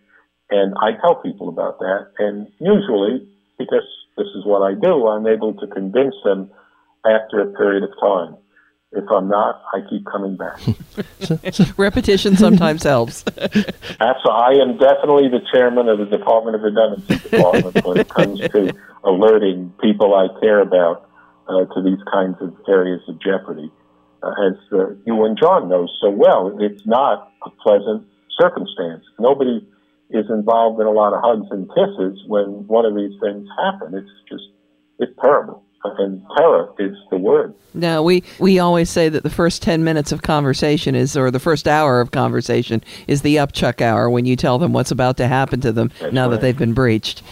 And 0.51 0.75
I 0.81 0.93
tell 1.01 1.17
people 1.17 1.49
about 1.49 1.81
that. 1.81 2.13
And 2.19 2.47
usually, 2.61 3.27
because 3.59 3.89
this 4.17 4.29
is 4.37 4.45
what 4.45 4.63
I 4.63 4.75
do, 4.75 5.09
I'm 5.09 5.27
able 5.27 5.55
to 5.55 5.67
convince 5.67 6.15
them 6.25 6.51
after 7.05 7.41
a 7.41 7.53
period 7.53 7.83
of 7.83 7.91
time 8.01 8.37
If 8.95 9.11
I'm 9.11 9.29
not, 9.29 9.63
I 9.73 9.81
keep 9.89 10.05
coming 10.05 10.37
back. 10.37 10.61
Repetition 11.79 12.37
sometimes 12.37 12.83
helps. 12.83 13.25
Absolutely. 13.37 14.31
I 14.31 14.53
am 14.61 14.77
definitely 14.77 15.29
the 15.29 15.41
chairman 15.51 15.89
of 15.89 15.99
the 15.99 16.05
Department 16.05 16.57
of 16.57 16.63
Redundancy 16.63 17.31
Department 17.31 17.85
when 17.87 17.99
it 17.99 18.09
comes 18.11 18.41
to 18.41 18.75
alerting 19.03 19.73
people 19.81 20.15
I 20.15 20.29
care 20.41 20.61
about 20.61 21.09
uh, 21.49 21.65
to 21.65 21.83
these 21.83 22.05
kinds 22.13 22.37
of 22.43 22.55
areas 22.69 23.01
of 23.09 23.19
jeopardy. 23.19 23.71
Uh, 24.23 24.31
as 24.47 24.55
uh, 24.73 24.91
you 25.07 25.25
and 25.25 25.39
John 25.39 25.71
know 25.71 25.89
so 26.01 26.11
well, 26.11 26.57
it's 26.61 26.87
not 26.87 27.33
a 27.47 27.51
pleasant 27.63 28.07
circumstance. 28.39 29.05
Nobody 29.19 29.67
is 30.11 30.27
involved 30.29 30.81
in 30.81 30.87
a 30.87 30.93
lot 30.93 31.15
of 31.15 31.23
hugs 31.25 31.47
and 31.51 31.67
kisses 31.69 32.23
when 32.27 32.67
one 32.67 32.85
of 32.85 32.95
these 32.95 33.19
things 33.23 33.49
happen. 33.65 33.95
It's 33.95 34.11
just, 34.29 34.45
it's 34.99 35.13
terrible 35.19 35.65
and 35.85 36.23
terror 36.37 36.73
is 36.79 36.97
the 37.11 37.17
word. 37.17 37.55
No, 37.75 38.03
we, 38.03 38.23
we 38.39 38.59
always 38.59 38.91
say 38.91 39.09
that 39.09 39.23
the 39.23 39.31
first 39.31 39.63
10 39.63 39.83
minutes 39.83 40.13
of 40.13 40.23
conversation 40.23 40.95
is, 40.95 41.17
or 41.17 41.31
the 41.31 41.41
first 41.41 41.67
hour 41.67 42.01
of 42.01 42.11
conversation 42.11 42.83
is 43.09 43.23
the 43.23 43.37
upchuck 43.37 43.81
hour 43.81 44.11
when 44.11 44.25
you 44.25 44.37
tell 44.37 44.59
them 44.59 44.73
what's 44.73 44.91
about 44.91 45.17
to 45.17 45.29
happen 45.29 45.61
to 45.63 45.73
them 45.73 45.91
That's 46.01 46.13
now 46.13 46.25
right. 46.25 46.33
that 46.33 46.41
they've 46.41 46.59
been 46.59 46.75
breached. 46.75 47.23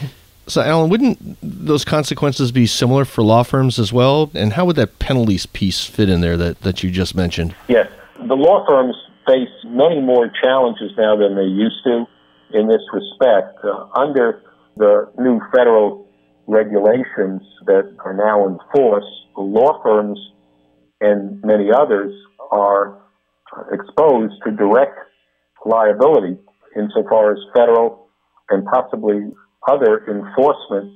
So, 0.46 0.62
Alan, 0.62 0.90
wouldn't 0.90 1.38
those 1.42 1.84
consequences 1.84 2.50
be 2.50 2.66
similar 2.66 3.04
for 3.04 3.22
law 3.22 3.44
firms 3.44 3.78
as 3.78 3.92
well? 3.92 4.30
And 4.34 4.54
how 4.54 4.64
would 4.64 4.76
that 4.76 4.98
penalties 4.98 5.46
piece 5.46 5.84
fit 5.84 6.08
in 6.08 6.22
there 6.22 6.36
that, 6.36 6.62
that 6.62 6.82
you 6.82 6.90
just 6.90 7.14
mentioned? 7.14 7.54
Yes, 7.68 7.88
the 8.18 8.34
law 8.34 8.66
firms 8.66 8.96
face 9.26 9.48
many 9.64 10.00
more 10.00 10.30
challenges 10.42 10.90
now 10.98 11.16
than 11.16 11.36
they 11.36 11.44
used 11.44 11.84
to 11.84 12.04
in 12.52 12.66
this 12.66 12.82
respect. 12.92 13.58
Uh, 13.62 13.86
under 13.94 14.42
the 14.76 15.08
new 15.18 15.40
federal 15.54 16.09
regulations 16.50 17.42
that 17.66 17.96
are 18.04 18.14
now 18.14 18.46
in 18.46 18.58
force, 18.74 19.06
law 19.36 19.80
firms 19.82 20.18
and 21.00 21.40
many 21.42 21.70
others 21.72 22.12
are 22.50 23.00
exposed 23.72 24.34
to 24.44 24.50
direct 24.50 24.98
liability 25.64 26.36
insofar 26.76 27.32
as 27.32 27.38
federal 27.54 28.08
and 28.48 28.66
possibly 28.66 29.30
other 29.68 30.04
enforcement 30.08 30.92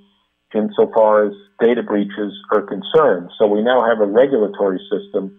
insofar 0.54 1.26
as 1.26 1.32
data 1.60 1.82
breaches 1.82 2.32
are 2.52 2.62
concerned. 2.62 3.30
So 3.38 3.46
we 3.46 3.62
now 3.62 3.86
have 3.86 4.00
a 4.00 4.10
regulatory 4.10 4.80
system 4.90 5.38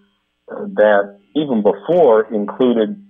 uh, 0.51 0.65
that 0.75 1.19
even 1.35 1.63
before 1.63 2.33
included 2.33 3.01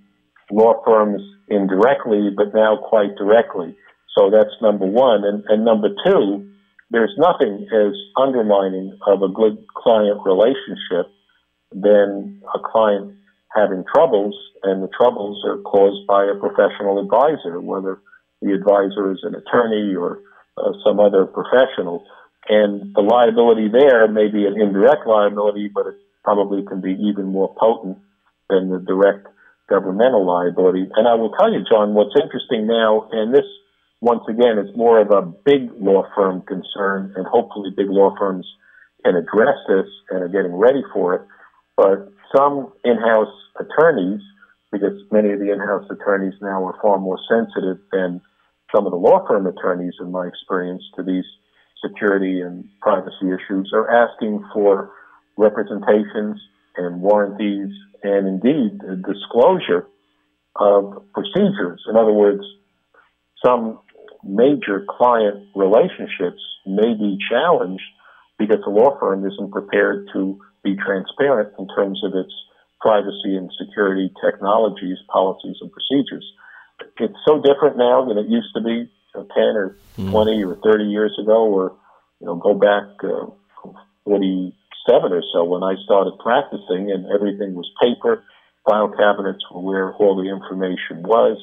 law 0.52 0.82
firms 0.86 1.22
indirectly, 1.50 2.30
but 2.36 2.54
now 2.54 2.78
quite 2.78 3.16
directly. 3.18 3.76
So 4.18 4.30
that's 4.30 4.54
number 4.62 4.86
one. 4.86 5.24
And, 5.26 5.44
and 5.50 5.66
number 5.66 5.90
two, 6.06 6.50
there's 6.96 7.14
nothing 7.18 7.68
as 7.76 7.92
undermining 8.16 8.98
of 9.06 9.22
a 9.22 9.28
good 9.28 9.68
client 9.76 10.22
relationship 10.24 11.12
than 11.74 12.42
a 12.56 12.60
client 12.64 13.12
having 13.54 13.84
troubles, 13.94 14.34
and 14.64 14.82
the 14.82 14.88
troubles 14.96 15.44
are 15.46 15.58
caused 15.58 16.08
by 16.08 16.24
a 16.24 16.40
professional 16.40 17.04
advisor, 17.04 17.60
whether 17.60 18.00
the 18.42 18.54
advisor 18.54 19.12
is 19.12 19.20
an 19.24 19.36
attorney 19.36 19.94
or 19.94 20.20
uh, 20.58 20.72
some 20.86 21.02
other 21.02 21.26
professional. 21.26 22.06
And 22.48 22.96
the 22.96 23.02
liability 23.02 23.68
there 23.68 24.08
may 24.08 24.30
be 24.30 24.46
an 24.46 24.56
indirect 24.56 25.06
liability, 25.06 25.68
but 25.68 25.88
it 25.88 25.96
probably 26.24 26.64
can 26.64 26.80
be 26.80 26.96
even 27.12 27.26
more 27.26 27.54
potent 27.60 27.98
than 28.50 28.70
the 28.70 28.80
direct 28.80 29.28
governmental 29.68 30.26
liability. 30.26 30.88
And 30.96 31.10
I 31.10 31.16
will 31.16 31.32
tell 31.32 31.52
you, 31.52 31.66
John, 31.70 31.94
what's 31.94 32.16
interesting 32.16 32.68
now, 32.68 33.10
and 33.12 33.34
this 33.34 33.48
once 34.06 34.22
again 34.30 34.60
it's 34.60 34.78
more 34.78 35.02
of 35.02 35.10
a 35.10 35.26
big 35.26 35.72
law 35.82 36.04
firm 36.16 36.44
concern, 36.44 37.12
and 37.16 37.26
hopefully 37.26 37.72
big 37.76 37.90
law 37.90 38.16
firms 38.20 38.46
can 39.04 39.16
address 39.16 39.58
this 39.68 39.88
and 40.12 40.22
are 40.22 40.30
getting 40.30 40.54
ready 40.54 40.84
for 40.94 41.16
it. 41.16 41.22
But 41.76 42.14
some 42.36 42.72
in-house 42.84 43.34
attorneys, 43.60 44.22
because 44.72 45.02
many 45.12 45.34
of 45.34 45.40
the 45.40 45.52
in-house 45.52 45.90
attorneys 45.90 46.36
now 46.40 46.64
are 46.66 46.78
far 46.84 47.00
more 47.00 47.18
sensitive 47.28 47.80
than 47.92 48.22
some 48.74 48.86
of 48.86 48.92
the 48.92 48.98
law 48.98 49.26
firm 49.28 49.48
attorneys, 49.48 49.96
in 50.00 50.12
my 50.12 50.28
experience, 50.28 50.84
to 50.98 51.02
these 51.04 51.26
security 51.84 52.42
and 52.42 52.64
privacy 52.82 53.34
issues, 53.34 53.72
are 53.74 53.90
asking 53.90 54.46
for 54.54 54.92
representations 55.36 56.40
and 56.78 57.02
warranties 57.02 57.74
and 58.04 58.28
indeed 58.28 58.78
disclosure 59.04 59.88
of 60.58 61.04
procedures. 61.12 61.82
In 61.90 61.96
other 61.98 62.14
words, 62.14 62.44
some 63.44 63.80
major 64.26 64.86
client 64.90 65.48
relationships 65.56 66.42
may 66.66 66.94
be 66.94 67.18
challenged 67.30 67.84
because 68.38 68.60
the 68.66 68.72
law 68.72 68.98
firm 69.00 69.26
isn't 69.26 69.52
prepared 69.52 70.10
to 70.14 70.40
be 70.64 70.76
transparent 70.76 71.54
in 71.60 71.68
terms 71.76 72.02
of 72.04 72.14
its 72.16 72.34
privacy 72.82 73.38
and 73.38 73.50
security 73.58 74.12
technologies, 74.24 74.98
policies, 75.08 75.56
and 75.62 75.72
procedures. 75.72 76.26
It's 77.00 77.18
so 77.26 77.42
different 77.42 77.78
now 77.78 78.06
than 78.06 78.18
it 78.18 78.28
used 78.28 78.54
to 78.56 78.62
be 78.62 78.90
uh, 79.16 79.24
10 79.24 79.30
or 79.56 79.78
20 79.96 80.44
or 80.44 80.58
30 80.62 80.84
years 80.86 81.18
ago, 81.22 81.46
or 81.46 81.76
you 82.20 82.28
know, 82.28 82.36
go 82.36 82.54
back 82.54 82.84
uh, 83.04 83.32
47 84.04 85.14
or 85.14 85.24
so 85.34 85.44
when 85.46 85.64
I 85.64 85.76
started 85.86 86.20
practicing, 86.20 86.92
and 86.92 87.06
everything 87.14 87.54
was 87.54 87.70
paper. 87.82 88.24
File 88.68 88.90
cabinets 88.90 89.44
were 89.52 89.62
where 89.62 89.94
all 89.94 90.16
the 90.18 90.30
information 90.30 91.04
was. 91.04 91.38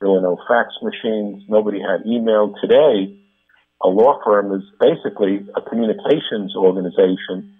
There 0.00 0.10
were 0.10 0.20
no 0.20 0.36
fax 0.48 0.74
machines. 0.82 1.44
Nobody 1.48 1.80
had 1.80 2.06
email. 2.06 2.54
Today, 2.60 3.16
a 3.82 3.88
law 3.88 4.20
firm 4.24 4.52
is 4.52 4.62
basically 4.78 5.46
a 5.56 5.62
communications 5.62 6.54
organization 6.56 7.54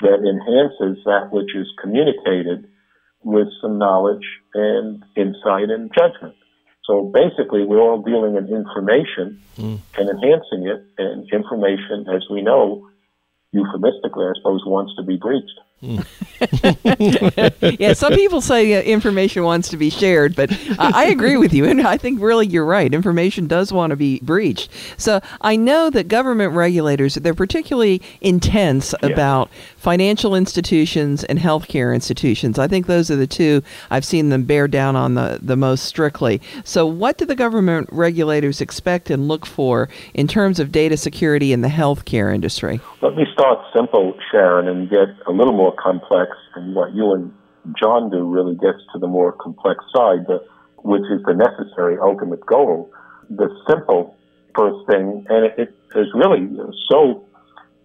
that 0.00 0.22
enhances 0.22 1.02
that 1.04 1.30
which 1.32 1.54
is 1.54 1.66
communicated 1.80 2.68
with 3.22 3.48
some 3.60 3.78
knowledge 3.78 4.24
and 4.54 5.04
insight 5.16 5.68
and 5.68 5.90
judgment. 5.92 6.34
So 6.84 7.10
basically, 7.12 7.64
we're 7.64 7.80
all 7.80 8.02
dealing 8.02 8.36
in 8.36 8.48
information 8.48 9.40
hmm. 9.56 9.76
and 9.98 10.08
enhancing 10.08 10.66
it, 10.66 10.82
and 10.96 11.28
information, 11.32 12.06
as 12.08 12.24
we 12.30 12.42
know, 12.42 12.88
euphemistically, 13.52 14.26
I 14.26 14.32
suppose, 14.38 14.62
wants 14.64 14.94
to 14.96 15.02
be 15.02 15.16
breached. 15.16 15.60
yeah, 17.78 17.92
some 17.94 18.12
people 18.12 18.40
say 18.42 18.74
uh, 18.74 18.82
information 18.82 19.42
wants 19.44 19.68
to 19.70 19.76
be 19.78 19.88
shared, 19.90 20.36
but 20.36 20.52
I 20.78 21.00
I 21.00 21.04
agree 21.06 21.38
with 21.38 21.54
you, 21.54 21.64
and 21.64 21.80
I 21.80 21.96
think 21.96 22.20
really 22.20 22.46
you're 22.46 22.66
right. 22.66 22.92
Information 22.92 23.46
does 23.46 23.72
want 23.72 23.90
to 23.90 23.96
be 23.96 24.20
breached. 24.20 24.70
So 24.98 25.20
I 25.40 25.56
know 25.56 25.88
that 25.90 26.08
government 26.08 26.52
regulators 26.52 27.14
they're 27.14 27.32
particularly 27.34 28.02
intense 28.20 28.94
Yeah. 29.02 29.08
about 29.08 29.50
financial 29.78 30.34
institutions 30.34 31.24
and 31.24 31.38
healthcare 31.38 31.94
institutions. 31.94 32.58
I 32.58 32.68
think 32.68 32.86
those 32.86 33.10
are 33.10 33.16
the 33.16 33.26
two 33.26 33.62
I've 33.90 34.04
seen 34.04 34.28
them 34.28 34.44
bear 34.44 34.68
down 34.68 34.96
on 34.96 35.14
the 35.14 35.38
the 35.40 35.56
most 35.56 35.84
strictly. 35.86 36.42
So 36.64 36.86
what 36.86 37.16
do 37.16 37.24
the 37.24 37.34
government 37.34 37.88
regulators 37.90 38.60
expect 38.60 39.08
and 39.08 39.26
look 39.28 39.46
for 39.46 39.88
in 40.12 40.28
terms 40.28 40.60
of 40.60 40.70
data 40.70 40.98
security 40.98 41.52
in 41.54 41.62
the 41.62 41.68
healthcare 41.68 42.34
industry? 42.34 42.80
Let 43.00 43.16
me 43.16 43.24
start 43.32 43.58
simple, 43.74 44.12
Sharon, 44.30 44.68
and 44.68 44.90
get 44.90 45.08
a 45.26 45.32
little 45.32 45.54
more 45.54 45.69
complex. 45.72 46.32
And 46.54 46.74
what 46.74 46.94
you 46.94 47.12
and 47.12 47.32
John 47.78 48.10
do 48.10 48.24
really 48.24 48.54
gets 48.54 48.78
to 48.92 48.98
the 48.98 49.06
more 49.06 49.32
complex 49.32 49.84
side, 49.94 50.26
but, 50.26 50.46
which 50.78 51.04
is 51.10 51.22
the 51.26 51.34
necessary 51.34 51.98
ultimate 52.00 52.44
goal. 52.46 52.90
The 53.28 53.48
simple 53.68 54.16
first 54.56 54.86
thing, 54.88 55.26
and 55.28 55.46
it, 55.46 55.54
it 55.58 55.74
is 55.98 56.08
really 56.14 56.48
so 56.90 57.24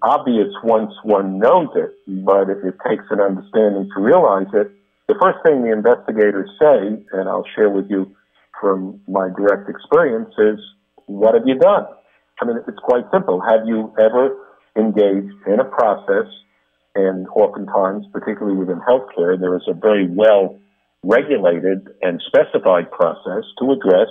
obvious 0.01 0.48
once 0.63 0.94
one 1.04 1.39
knows 1.39 1.70
it, 1.75 1.94
but 2.08 2.50
it, 2.50 2.58
it 2.63 2.75
takes 2.88 3.06
an 3.10 3.20
understanding 3.20 3.89
to 3.96 4.01
realize 4.01 4.48
it. 4.54 4.72
The 5.08 5.15
first 5.22 5.39
thing 5.46 5.63
the 5.63 5.72
investigators 5.72 6.50
say, 6.60 7.04
and 7.12 7.30
I'll 7.30 7.46
share 7.56 7.70
with 7.70 7.89
you 7.89 8.15
from 8.60 9.01
my 9.08 9.30
direct 9.30 9.70
experience, 9.70 10.34
is, 10.38 10.60
What 11.06 11.36
have 11.36 11.44
you 11.46 11.60
done? 11.60 11.86
I 12.42 12.46
mean, 12.46 12.58
it's 12.68 12.80
quite 12.80 13.06
simple. 13.12 13.42
Have 13.42 13.65
you 13.65 13.94
ever 14.00 14.36
engaged 14.75 15.36
in 15.48 15.60
a 15.60 15.65
process, 15.65 16.27
and 16.95 17.27
oftentimes, 17.27 18.05
particularly 18.11 18.57
within 18.57 18.79
healthcare, 18.79 19.39
there 19.39 19.55
is 19.55 19.63
a 19.67 19.73
very 19.73 20.07
well 20.07 20.59
regulated 21.03 21.89
and 22.01 22.21
specified 22.25 22.89
process 22.91 23.43
to 23.59 23.71
address 23.71 24.09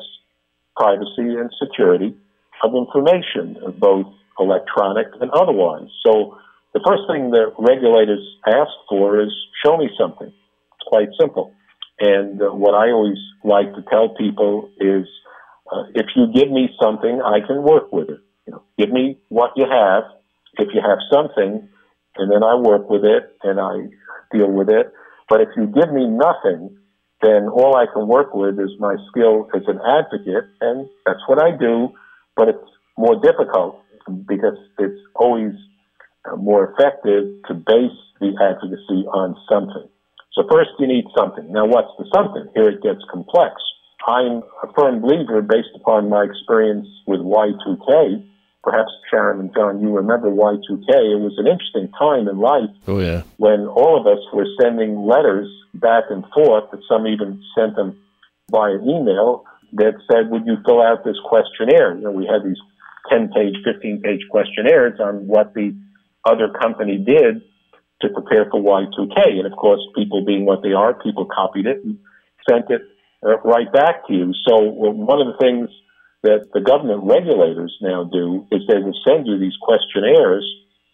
privacy 0.77 1.35
and 1.41 1.51
security 1.61 2.15
of 2.63 2.75
information, 2.75 3.57
both 3.79 4.07
electronic 4.39 5.07
and 5.21 5.31
otherwise. 5.31 5.89
So 6.05 6.39
the 6.73 6.81
first 6.87 7.03
thing 7.09 7.31
that 7.31 7.55
regulators 7.59 8.23
ask 8.47 8.71
for 8.89 9.21
is 9.23 9.33
show 9.65 9.77
me 9.77 9.89
something. 9.99 10.29
It's 10.29 10.87
quite 10.87 11.09
simple. 11.19 11.53
And 12.01 12.43
uh, 12.43 12.47
what 12.47 12.75
I 12.75 12.91
always 12.91 13.19
like 13.45 13.73
to 13.75 13.83
tell 13.89 14.15
people 14.15 14.71
is 14.79 15.07
uh, 15.71 15.85
if 15.95 16.07
you 16.17 16.27
give 16.33 16.51
me 16.51 16.69
something, 16.83 17.23
I 17.23 17.47
can 17.47 17.63
work 17.63 17.93
with 17.93 18.11
it. 18.11 18.21
You 18.47 18.53
know, 18.53 18.63
give 18.79 18.91
me 18.91 19.19
what 19.29 19.53
you 19.57 19.65
have. 19.71 20.05
If 20.59 20.69
you 20.75 20.81
have 20.81 20.99
something, 21.11 21.69
and 22.17 22.31
then 22.31 22.43
I 22.43 22.55
work 22.55 22.89
with 22.89 23.05
it 23.05 23.37
and 23.43 23.61
I 23.61 23.89
deal 24.33 24.51
with 24.51 24.69
it. 24.69 24.93
But 25.29 25.41
if 25.41 25.49
you 25.57 25.67
give 25.67 25.93
me 25.93 26.07
nothing, 26.07 26.77
then 27.23 27.49
all 27.49 27.77
I 27.77 27.87
can 27.93 28.07
work 28.07 28.35
with 28.35 28.59
is 28.61 28.71
my 28.79 28.97
skill 29.11 29.49
as 29.55 29.63
an 29.67 29.81
advocate, 29.81 30.45
and 30.61 30.89
that's 31.07 31.25
what 31.27 31.43
I 31.43 31.57
do. 31.57 31.91
But 32.37 32.49
it's 32.49 32.71
more 32.99 33.17
difficult 33.21 33.81
because 34.27 34.59
it's 34.79 35.01
always 35.15 35.53
uh, 36.31 36.37
more 36.37 36.73
effective 36.73 37.41
to 37.49 37.55
base 37.55 37.97
the 38.21 38.37
advocacy 38.41 39.09
on 39.09 39.37
something. 39.49 39.89
So 40.35 40.43
first 40.51 40.71
you 40.79 40.87
need 40.87 41.05
something. 41.17 41.51
Now 41.53 41.67
what's 41.67 41.93
the 41.99 42.07
something? 42.15 42.51
Here 42.55 42.69
it 42.69 42.83
gets 42.83 43.01
complex. 43.11 43.55
I'm 44.07 44.43
a 44.63 44.73
firm 44.77 45.01
believer 45.01 45.41
based 45.41 45.73
upon 45.77 46.11
my 46.11 46.25
experience 46.25 46.87
with 47.07 47.21
Y2K. 47.21 48.27
Perhaps 48.65 48.91
Sharon 49.11 49.41
and 49.41 49.55
John, 49.55 49.81
you 49.81 49.95
remember 49.95 50.31
Y2K. 50.31 50.89
It 50.89 51.21
was 51.21 51.37
an 51.37 51.47
interesting 51.47 51.93
time 51.99 52.29
in 52.29 52.39
life. 52.41 52.73
Oh, 52.89 52.99
yeah. 52.99 53.23
When 53.37 53.67
all 53.67 54.01
of 54.01 54.07
us 54.07 54.25
were 54.33 54.47
sending 54.61 55.05
letters 55.05 55.53
back 55.75 56.05
and 56.09 56.25
forth, 56.33 56.71
that 56.71 56.81
some 56.89 57.07
even 57.07 57.45
sent 57.55 57.77
them 57.77 58.01
via 58.51 58.77
email 58.77 59.45
that 59.75 60.01
said, 60.11 60.31
would 60.31 60.47
you 60.47 60.57
fill 60.65 60.81
out 60.81 61.05
this 61.05 61.17
questionnaire? 61.29 61.95
You 61.95 62.05
know, 62.05 62.11
we 62.11 62.25
had 62.25 62.43
these 62.43 62.61
10 63.11 63.31
page, 63.37 63.57
15 63.65 64.01
page 64.01 64.21
questionnaires 64.31 64.99
on 64.99 65.27
what 65.27 65.53
the 65.53 65.77
other 66.25 66.49
company 66.49 66.97
did 66.97 67.43
to 68.01 68.09
prepare 68.09 68.49
for 68.51 68.63
Y2K. 68.63 69.45
And 69.45 69.47
of 69.47 69.59
course, 69.59 69.81
people 69.95 70.25
being 70.25 70.47
what 70.47 70.63
they 70.63 70.73
are, 70.73 70.95
people 70.95 71.27
copied 71.27 71.67
it 71.67 71.85
and 71.85 71.99
sent 72.49 72.71
it 72.71 72.83
uh, 73.23 73.39
right 73.45 73.71
back 73.73 74.07
to 74.09 74.15
you. 74.15 74.33
So 74.49 74.57
one 74.57 75.21
of 75.21 75.27
the 75.27 75.39
things 75.39 75.69
that 76.25 76.49
the 76.53 76.61
government 76.61 77.05
regulators 77.05 77.77
now 77.81 78.05
do 78.05 78.49
is 78.51 78.65
they 78.67 78.81
will 78.81 78.97
send 79.05 79.27
you 79.29 79.39
these 79.39 79.57
questionnaires, 79.61 80.45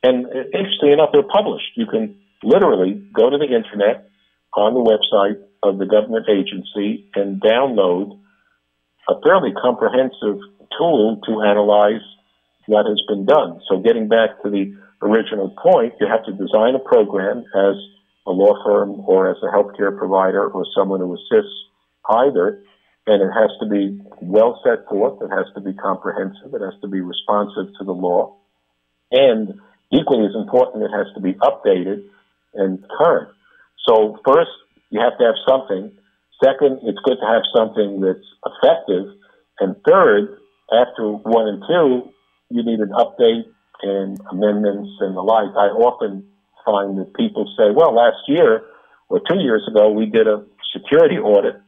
and 0.02 0.26
interestingly 0.26 0.92
enough, 0.92 1.10
they're 1.12 1.22
published. 1.22 1.70
You 1.76 1.86
can 1.86 2.18
literally 2.42 3.00
go 3.14 3.30
to 3.30 3.38
the 3.38 3.46
internet 3.46 4.10
on 4.56 4.74
the 4.74 4.82
website 4.82 5.38
of 5.62 5.78
the 5.78 5.86
government 5.86 6.26
agency 6.28 7.06
and 7.14 7.40
download 7.40 8.18
a 9.08 9.14
fairly 9.22 9.52
comprehensive 9.54 10.42
tool 10.76 11.20
to 11.26 11.42
analyze 11.42 12.02
what 12.66 12.86
has 12.86 13.00
been 13.06 13.26
done. 13.26 13.60
So 13.68 13.78
getting 13.78 14.08
back 14.08 14.42
to 14.42 14.50
the 14.50 14.74
original 15.02 15.54
point, 15.62 15.94
you 16.00 16.06
have 16.06 16.24
to 16.26 16.32
design 16.32 16.74
a 16.74 16.82
program 16.82 17.44
as 17.54 17.76
a 18.26 18.30
law 18.30 18.54
firm 18.64 19.00
or 19.06 19.30
as 19.30 19.36
a 19.42 19.50
healthcare 19.54 19.96
provider 19.96 20.48
or 20.48 20.66
someone 20.76 21.00
who 21.00 21.14
assists 21.14 21.54
either. 22.08 22.62
And 23.10 23.20
it 23.26 23.32
has 23.34 23.50
to 23.58 23.66
be 23.66 23.98
well 24.22 24.60
set 24.62 24.86
forth. 24.86 25.18
It 25.20 25.34
has 25.34 25.46
to 25.56 25.60
be 25.60 25.74
comprehensive. 25.74 26.54
It 26.54 26.62
has 26.62 26.78
to 26.80 26.86
be 26.86 27.00
responsive 27.00 27.74
to 27.78 27.84
the 27.84 27.90
law. 27.90 28.36
And 29.10 29.58
equally 29.90 30.26
as 30.26 30.36
important, 30.38 30.84
it 30.84 30.94
has 30.94 31.08
to 31.16 31.20
be 31.20 31.34
updated 31.42 32.06
and 32.54 32.78
current. 32.86 33.34
So 33.88 34.16
first, 34.24 34.54
you 34.90 35.00
have 35.00 35.18
to 35.18 35.24
have 35.24 35.34
something. 35.42 35.90
Second, 36.38 36.86
it's 36.86 37.02
good 37.02 37.18
to 37.18 37.26
have 37.26 37.42
something 37.50 38.00
that's 38.00 38.28
effective. 38.46 39.10
And 39.58 39.74
third, 39.82 40.38
after 40.70 41.10
one 41.10 41.48
and 41.48 41.62
two, 41.66 42.12
you 42.48 42.62
need 42.62 42.78
an 42.78 42.94
update 42.94 43.50
and 43.82 44.20
amendments 44.30 44.90
and 45.00 45.16
the 45.16 45.20
like. 45.20 45.50
I 45.58 45.74
often 45.74 46.28
find 46.64 46.96
that 46.98 47.12
people 47.14 47.52
say, 47.58 47.74
well, 47.74 47.92
last 47.92 48.22
year 48.28 48.62
or 49.08 49.18
two 49.28 49.40
years 49.40 49.66
ago, 49.68 49.90
we 49.90 50.06
did 50.06 50.28
a 50.28 50.44
security 50.72 51.18
audit 51.18 51.60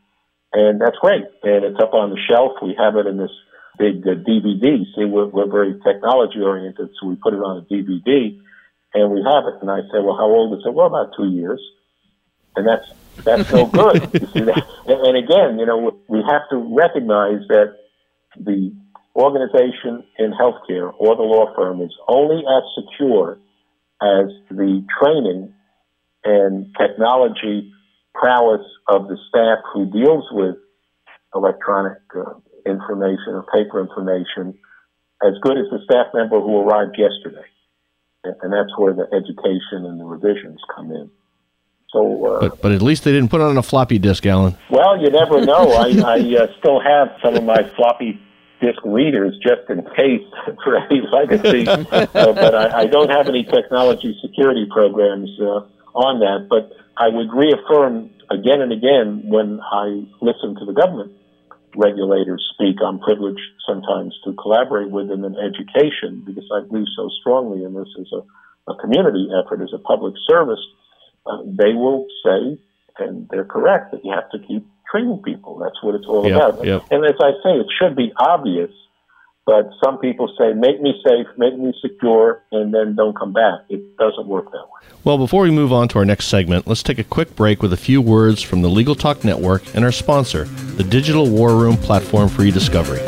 and 0.52 0.80
that's 0.80 0.96
great. 1.00 1.24
And 1.42 1.64
it's 1.64 1.80
up 1.80 1.94
on 1.94 2.10
the 2.10 2.20
shelf. 2.28 2.52
We 2.62 2.74
have 2.78 2.96
it 2.96 3.06
in 3.06 3.16
this 3.16 3.30
big 3.78 4.06
uh, 4.06 4.20
DVD. 4.20 4.84
See, 4.94 5.04
we're, 5.04 5.26
we're 5.26 5.50
very 5.50 5.74
technology 5.80 6.40
oriented, 6.40 6.90
so 7.00 7.08
we 7.08 7.16
put 7.16 7.34
it 7.34 7.38
on 7.38 7.58
a 7.58 7.72
DVD 7.72 8.38
and 8.94 9.10
we 9.12 9.22
have 9.24 9.44
it. 9.48 9.60
And 9.60 9.70
I 9.70 9.80
say, 9.88 10.00
well, 10.04 10.16
how 10.16 10.28
old 10.28 10.58
is 10.58 10.64
it? 10.64 10.74
Well, 10.74 10.86
about 10.86 11.12
two 11.16 11.28
years. 11.28 11.60
And 12.56 12.66
that's, 12.66 12.84
that's 13.24 13.50
no 13.52 13.66
good. 13.72 14.02
that? 14.12 14.66
And, 14.86 15.00
and 15.00 15.16
again, 15.16 15.58
you 15.58 15.66
know, 15.66 15.96
we 16.08 16.22
have 16.28 16.42
to 16.50 16.56
recognize 16.56 17.46
that 17.48 17.76
the 18.38 18.74
organization 19.16 20.04
in 20.18 20.32
healthcare 20.32 20.92
or 20.98 21.16
the 21.16 21.22
law 21.22 21.54
firm 21.54 21.80
is 21.80 21.94
only 22.08 22.44
as 22.44 22.62
secure 22.76 23.38
as 24.02 24.28
the 24.50 24.84
training 25.00 25.54
and 26.24 26.74
technology 26.78 27.72
prowess 28.14 28.66
of 28.88 29.08
the 29.08 29.16
staff 29.28 29.58
who 29.72 29.86
deals 29.86 30.24
with 30.32 30.56
electronic 31.34 31.98
uh, 32.14 32.34
information 32.66 33.34
or 33.34 33.44
paper 33.52 33.80
information 33.80 34.58
as 35.22 35.34
good 35.42 35.56
as 35.56 35.66
the 35.70 35.78
staff 35.84 36.06
member 36.14 36.40
who 36.40 36.60
arrived 36.60 36.96
yesterday. 36.98 37.46
And 38.24 38.52
that's 38.52 38.70
where 38.76 38.92
the 38.92 39.06
education 39.12 39.86
and 39.86 39.98
the 39.98 40.04
revisions 40.04 40.60
come 40.74 40.92
in. 40.92 41.10
So, 41.90 42.24
uh, 42.24 42.40
but, 42.40 42.62
but 42.62 42.72
at 42.72 42.82
least 42.82 43.04
they 43.04 43.12
didn't 43.12 43.30
put 43.30 43.40
it 43.40 43.44
on 43.44 43.58
a 43.58 43.62
floppy 43.62 43.98
disk, 43.98 44.24
Alan. 44.26 44.56
Well, 44.70 45.00
you 45.00 45.10
never 45.10 45.44
know. 45.44 45.72
I, 45.72 45.88
I 46.06 46.36
uh, 46.36 46.46
still 46.58 46.80
have 46.80 47.08
some 47.22 47.34
of 47.34 47.44
my 47.44 47.68
floppy 47.76 48.20
disk 48.60 48.78
readers 48.84 49.36
just 49.42 49.68
in 49.68 49.82
case 49.96 50.24
for 50.64 50.76
any 50.76 51.02
legacy, 51.12 51.68
uh, 51.68 52.06
but 52.12 52.54
I, 52.54 52.82
I, 52.82 52.86
don't 52.86 53.10
have 53.10 53.28
any 53.28 53.42
technology 53.42 54.16
security 54.22 54.66
programs 54.70 55.30
uh, 55.40 55.66
on 55.94 56.20
that. 56.20 56.46
But 56.48 56.70
I 56.96 57.08
would 57.08 57.32
reaffirm 57.32 58.10
again 58.30 58.60
and 58.60 58.72
again 58.72 59.22
when 59.26 59.60
I 59.60 60.04
listen 60.20 60.56
to 60.58 60.64
the 60.64 60.72
government 60.72 61.12
regulators 61.76 62.44
speak. 62.52 62.76
I'm 62.84 62.98
privileged 62.98 63.40
sometimes 63.66 64.14
to 64.24 64.34
collaborate 64.34 64.90
with 64.90 65.08
them 65.08 65.24
in 65.24 65.36
education 65.36 66.22
because 66.24 66.44
I 66.54 66.66
believe 66.66 66.86
so 66.96 67.08
strongly 67.20 67.64
in 67.64 67.74
this 67.74 67.88
as 67.98 68.06
a, 68.12 68.72
a 68.72 68.76
community 68.76 69.28
effort, 69.32 69.62
as 69.62 69.72
a 69.72 69.78
public 69.78 70.14
service. 70.28 70.60
Uh, 71.24 71.38
they 71.46 71.72
will 71.72 72.06
say, 72.24 72.58
and 72.98 73.28
they're 73.30 73.44
correct, 73.44 73.92
that 73.92 74.04
you 74.04 74.12
have 74.12 74.28
to 74.30 74.38
keep 74.46 74.66
training 74.90 75.22
people. 75.24 75.58
That's 75.58 75.82
what 75.82 75.94
it's 75.94 76.06
all 76.06 76.26
yep, 76.26 76.36
about. 76.36 76.64
Yep. 76.64 76.84
And 76.90 77.04
as 77.04 77.16
I 77.20 77.30
say, 77.42 77.56
it 77.56 77.66
should 77.80 77.96
be 77.96 78.12
obvious 78.18 78.70
but 79.44 79.70
some 79.82 79.98
people 79.98 80.32
say, 80.38 80.52
make 80.52 80.80
me 80.80 80.94
safe, 81.04 81.26
make 81.36 81.58
me 81.58 81.74
secure, 81.82 82.42
and 82.52 82.72
then 82.72 82.94
don't 82.94 83.18
come 83.18 83.32
back. 83.32 83.60
It 83.68 83.96
doesn't 83.96 84.26
work 84.26 84.52
that 84.52 84.58
way. 84.58 84.96
Well, 85.02 85.18
before 85.18 85.42
we 85.42 85.50
move 85.50 85.72
on 85.72 85.88
to 85.88 85.98
our 85.98 86.04
next 86.04 86.26
segment, 86.26 86.68
let's 86.68 86.82
take 86.82 86.98
a 86.98 87.04
quick 87.04 87.34
break 87.34 87.60
with 87.60 87.72
a 87.72 87.76
few 87.76 88.00
words 88.00 88.40
from 88.40 88.62
the 88.62 88.68
Legal 88.68 88.94
Talk 88.94 89.24
Network 89.24 89.62
and 89.74 89.84
our 89.84 89.90
sponsor, 89.90 90.44
the 90.44 90.84
Digital 90.84 91.28
War 91.28 91.56
Room 91.56 91.76
platform 91.76 92.28
for 92.28 92.42
e-discovery. 92.42 93.00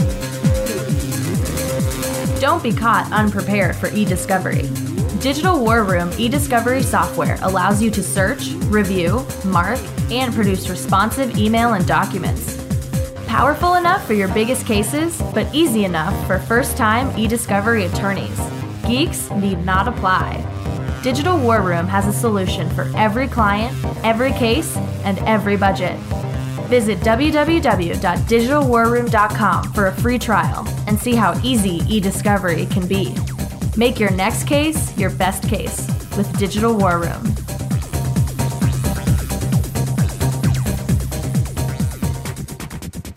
Don't 2.40 2.62
be 2.62 2.72
caught 2.72 3.10
unprepared 3.12 3.76
for 3.76 3.88
e-discovery. 3.94 4.68
Digital 5.20 5.60
War 5.60 5.84
Room 5.84 6.10
e-discovery 6.18 6.82
software 6.82 7.38
allows 7.42 7.80
you 7.80 7.90
to 7.92 8.02
search, 8.02 8.50
review, 8.64 9.24
mark, 9.44 9.78
and 10.10 10.34
produce 10.34 10.68
responsive 10.68 11.38
email 11.38 11.74
and 11.74 11.86
documents 11.86 12.63
Powerful 13.34 13.74
enough 13.74 14.06
for 14.06 14.14
your 14.14 14.28
biggest 14.28 14.64
cases, 14.64 15.20
but 15.34 15.52
easy 15.52 15.84
enough 15.84 16.14
for 16.24 16.38
first 16.38 16.76
time 16.76 17.12
e 17.18 17.26
discovery 17.26 17.86
attorneys. 17.86 18.38
Geeks 18.86 19.28
need 19.32 19.66
not 19.66 19.88
apply. 19.88 20.40
Digital 21.02 21.36
War 21.36 21.60
Room 21.60 21.88
has 21.88 22.06
a 22.06 22.12
solution 22.12 22.70
for 22.70 22.88
every 22.94 23.26
client, 23.26 23.76
every 24.04 24.30
case, 24.34 24.76
and 25.02 25.18
every 25.26 25.56
budget. 25.56 25.98
Visit 26.68 27.00
www.digitalwarroom.com 27.00 29.72
for 29.72 29.88
a 29.88 29.96
free 29.96 30.20
trial 30.20 30.64
and 30.86 30.96
see 30.96 31.16
how 31.16 31.36
easy 31.42 31.80
e 31.88 31.98
discovery 31.98 32.66
can 32.66 32.86
be. 32.86 33.16
Make 33.76 33.98
your 33.98 34.12
next 34.12 34.44
case 34.44 34.96
your 34.96 35.10
best 35.10 35.42
case 35.48 35.88
with 36.16 36.32
Digital 36.38 36.78
War 36.78 37.00
Room. 37.00 37.33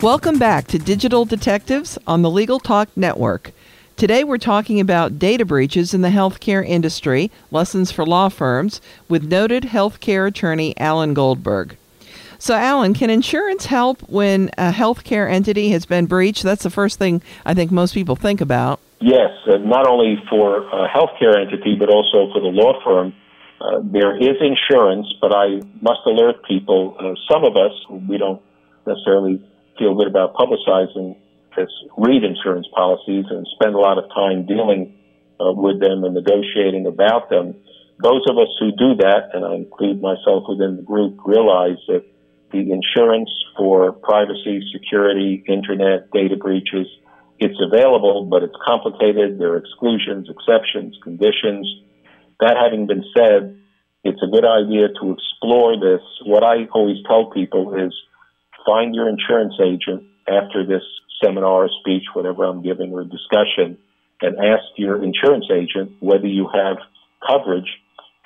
Welcome 0.00 0.38
back 0.38 0.68
to 0.68 0.78
Digital 0.78 1.24
Detectives 1.24 1.98
on 2.06 2.22
the 2.22 2.30
Legal 2.30 2.60
Talk 2.60 2.88
Network. 2.96 3.50
Today 3.96 4.22
we're 4.22 4.38
talking 4.38 4.78
about 4.78 5.18
data 5.18 5.44
breaches 5.44 5.92
in 5.92 6.02
the 6.02 6.10
healthcare 6.10 6.64
industry, 6.64 7.32
lessons 7.50 7.90
for 7.90 8.06
law 8.06 8.28
firms, 8.28 8.80
with 9.08 9.24
noted 9.24 9.64
healthcare 9.64 10.28
attorney 10.28 10.72
Alan 10.78 11.14
Goldberg. 11.14 11.76
So, 12.38 12.54
Alan, 12.54 12.94
can 12.94 13.10
insurance 13.10 13.66
help 13.66 14.00
when 14.02 14.52
a 14.56 14.70
healthcare 14.70 15.28
entity 15.28 15.70
has 15.70 15.84
been 15.84 16.06
breached? 16.06 16.44
That's 16.44 16.62
the 16.62 16.70
first 16.70 17.00
thing 17.00 17.20
I 17.44 17.54
think 17.54 17.72
most 17.72 17.92
people 17.92 18.14
think 18.14 18.40
about. 18.40 18.78
Yes, 19.00 19.32
uh, 19.48 19.56
not 19.56 19.88
only 19.88 20.22
for 20.30 20.58
a 20.58 20.88
healthcare 20.88 21.36
entity, 21.36 21.74
but 21.76 21.90
also 21.90 22.32
for 22.32 22.40
the 22.40 22.52
law 22.52 22.80
firm. 22.84 23.14
Uh, 23.60 23.80
there 23.82 24.16
is 24.16 24.36
insurance, 24.40 25.12
but 25.20 25.32
I 25.34 25.60
must 25.80 26.06
alert 26.06 26.44
people. 26.46 26.96
Uh, 27.00 27.14
some 27.28 27.42
of 27.42 27.56
us, 27.56 27.72
we 28.08 28.16
don't 28.16 28.40
necessarily 28.86 29.42
feel 29.78 29.94
good 29.94 30.08
about 30.08 30.34
publicizing 30.34 31.16
this 31.56 31.70
read 31.96 32.22
insurance 32.24 32.66
policies 32.74 33.24
and 33.30 33.46
spend 33.58 33.74
a 33.74 33.78
lot 33.78 33.98
of 33.98 34.04
time 34.14 34.46
dealing 34.46 34.94
uh, 35.40 35.52
with 35.52 35.80
them 35.80 36.04
and 36.04 36.14
negotiating 36.14 36.86
about 36.86 37.30
them. 37.30 37.54
Those 38.02 38.22
of 38.30 38.38
us 38.38 38.48
who 38.60 38.70
do 38.70 38.94
that, 39.02 39.34
and 39.34 39.44
I 39.44 39.54
include 39.54 40.00
myself 40.00 40.44
within 40.48 40.76
the 40.76 40.82
group, 40.82 41.18
realize 41.24 41.78
that 41.88 42.04
the 42.52 42.70
insurance 42.70 43.30
for 43.56 43.92
privacy, 43.92 44.62
security, 44.72 45.44
internet, 45.48 46.10
data 46.12 46.36
breaches, 46.36 46.86
it's 47.38 47.58
available, 47.60 48.26
but 48.30 48.42
it's 48.42 48.56
complicated. 48.64 49.38
There 49.38 49.52
are 49.52 49.58
exclusions, 49.58 50.28
exceptions, 50.30 50.96
conditions. 51.02 51.66
That 52.40 52.56
having 52.56 52.86
been 52.86 53.04
said, 53.16 53.58
it's 54.04 54.22
a 54.22 54.30
good 54.30 54.46
idea 54.46 54.88
to 55.00 55.14
explore 55.14 55.78
this. 55.78 56.02
What 56.24 56.42
I 56.42 56.66
always 56.72 56.98
tell 57.06 57.30
people 57.30 57.74
is 57.74 57.92
find 58.68 58.94
your 58.94 59.08
insurance 59.08 59.54
agent 59.64 60.04
after 60.28 60.66
this 60.66 60.82
seminar, 61.24 61.68
speech, 61.80 62.04
whatever 62.12 62.44
I'm 62.44 62.62
giving, 62.62 62.92
or 62.92 63.02
discussion, 63.02 63.78
and 64.20 64.36
ask 64.36 64.64
your 64.76 65.02
insurance 65.02 65.46
agent 65.50 65.92
whether 66.00 66.26
you 66.26 66.48
have 66.52 66.76
coverage 67.26 67.68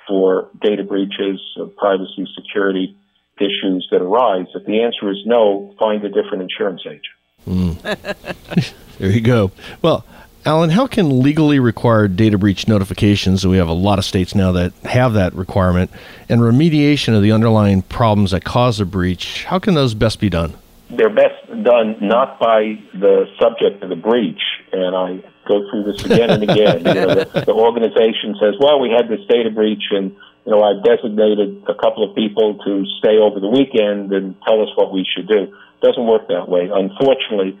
for 0.07 0.49
data 0.61 0.83
breaches, 0.83 1.39
privacy, 1.77 2.27
security, 2.35 2.97
issues 3.39 3.87
that 3.91 4.01
arise. 4.01 4.47
If 4.53 4.65
the 4.65 4.81
answer 4.83 5.09
is 5.11 5.17
no, 5.25 5.73
find 5.79 6.03
a 6.03 6.09
different 6.09 6.43
insurance 6.43 6.81
agent. 6.85 7.03
Mm. 7.47 8.73
there 8.99 9.09
you 9.09 9.21
go. 9.21 9.51
Well, 9.81 10.05
Alan, 10.45 10.71
how 10.71 10.87
can 10.87 11.21
legally 11.21 11.57
required 11.57 12.17
data 12.17 12.37
breach 12.37 12.67
notifications, 12.67 13.47
we 13.47 13.57
have 13.57 13.69
a 13.69 13.73
lot 13.73 13.97
of 13.97 14.03
states 14.03 14.35
now 14.35 14.51
that 14.51 14.73
have 14.83 15.13
that 15.13 15.33
requirement, 15.33 15.89
and 16.27 16.41
remediation 16.41 17.15
of 17.15 17.21
the 17.21 17.31
underlying 17.31 17.81
problems 17.81 18.31
that 18.31 18.43
cause 18.43 18.81
a 18.81 18.85
breach, 18.85 19.45
how 19.45 19.57
can 19.57 19.73
those 19.73 19.93
best 19.93 20.19
be 20.19 20.29
done? 20.29 20.53
They're 20.89 21.09
best 21.09 21.47
done 21.63 21.95
not 22.01 22.39
by 22.39 22.77
the 22.93 23.25
subject 23.39 23.83
of 23.83 23.89
the 23.89 23.95
breach, 23.95 24.41
and 24.73 24.93
I 24.93 25.23
go 25.47 25.63
through 25.71 25.83
this 25.91 26.03
again 26.03 26.29
and 26.29 26.43
again. 26.43 26.77
you 26.79 26.93
know, 26.93 27.15
the, 27.15 27.43
the 27.47 27.53
organization 27.53 28.35
says, 28.39 28.55
well, 28.59 28.81
we 28.81 28.91
had 28.91 29.07
this 29.07 29.25
data 29.29 29.49
breach, 29.49 29.83
and 29.91 30.11
you 30.45 30.51
know, 30.51 30.61
I've 30.61 30.83
designated 30.83 31.63
a 31.69 31.75
couple 31.75 32.03
of 32.07 32.15
people 32.15 32.59
to 32.65 32.85
stay 32.99 33.15
over 33.15 33.39
the 33.39 33.47
weekend 33.47 34.11
and 34.11 34.35
tell 34.43 34.61
us 34.61 34.69
what 34.75 34.91
we 34.91 35.07
should 35.15 35.27
do. 35.29 35.55
Doesn't 35.81 36.05
work 36.05 36.27
that 36.27 36.49
way. 36.49 36.69
Unfortunately, 36.71 37.57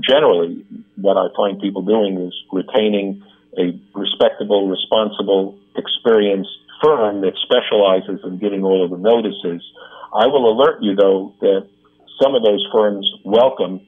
generally, 0.00 0.64
what 0.96 1.16
I 1.16 1.28
find 1.36 1.60
people 1.60 1.82
doing 1.82 2.18
is 2.18 2.34
retaining 2.52 3.22
a 3.58 3.78
respectable, 3.94 4.68
responsible, 4.68 5.58
experienced 5.76 6.50
firm 6.82 7.20
that 7.22 7.34
specializes 7.42 8.24
in 8.24 8.38
giving 8.38 8.64
all 8.64 8.84
of 8.84 8.90
the 8.90 8.96
notices. 8.96 9.62
I 10.14 10.26
will 10.26 10.50
alert 10.50 10.82
you, 10.82 10.94
though, 10.94 11.34
that 11.40 11.68
some 12.20 12.34
of 12.34 12.42
those 12.42 12.66
firms 12.72 13.10
welcome, 13.24 13.80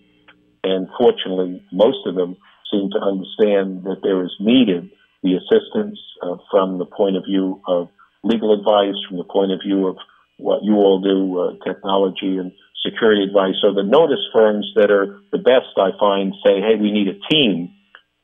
and 0.62 0.88
fortunately, 0.98 1.62
most 1.72 2.07
of 2.07 2.14
them 2.14 2.37
seem 2.70 2.90
to 2.90 3.00
understand 3.00 3.85
that 3.85 4.00
there 4.02 4.24
is 4.24 4.33
needed 4.40 4.90
the 5.22 5.37
assistance 5.37 5.98
uh, 6.22 6.37
from 6.50 6.78
the 6.78 6.85
point 6.85 7.16
of 7.16 7.24
view 7.24 7.61
of 7.66 7.88
legal 8.22 8.52
advice, 8.52 8.96
from 9.09 9.18
the 9.18 9.24
point 9.24 9.52
of 9.52 9.61
view 9.64 9.87
of 9.87 9.96
what 10.38 10.62
you 10.62 10.74
all 10.74 11.00
do, 11.00 11.38
uh, 11.38 11.64
technology 11.64 12.38
and 12.38 12.52
security 12.85 13.25
advice. 13.25 13.55
So 13.62 13.73
the 13.73 13.83
notice 13.83 14.20
firms 14.33 14.70
that 14.77 14.90
are 14.90 15.18
the 15.33 15.38
best, 15.38 15.73
I 15.77 15.90
find, 15.99 16.35
say, 16.44 16.61
hey, 16.61 16.77
we 16.77 16.92
need 16.92 17.09
a 17.09 17.18
team 17.33 17.73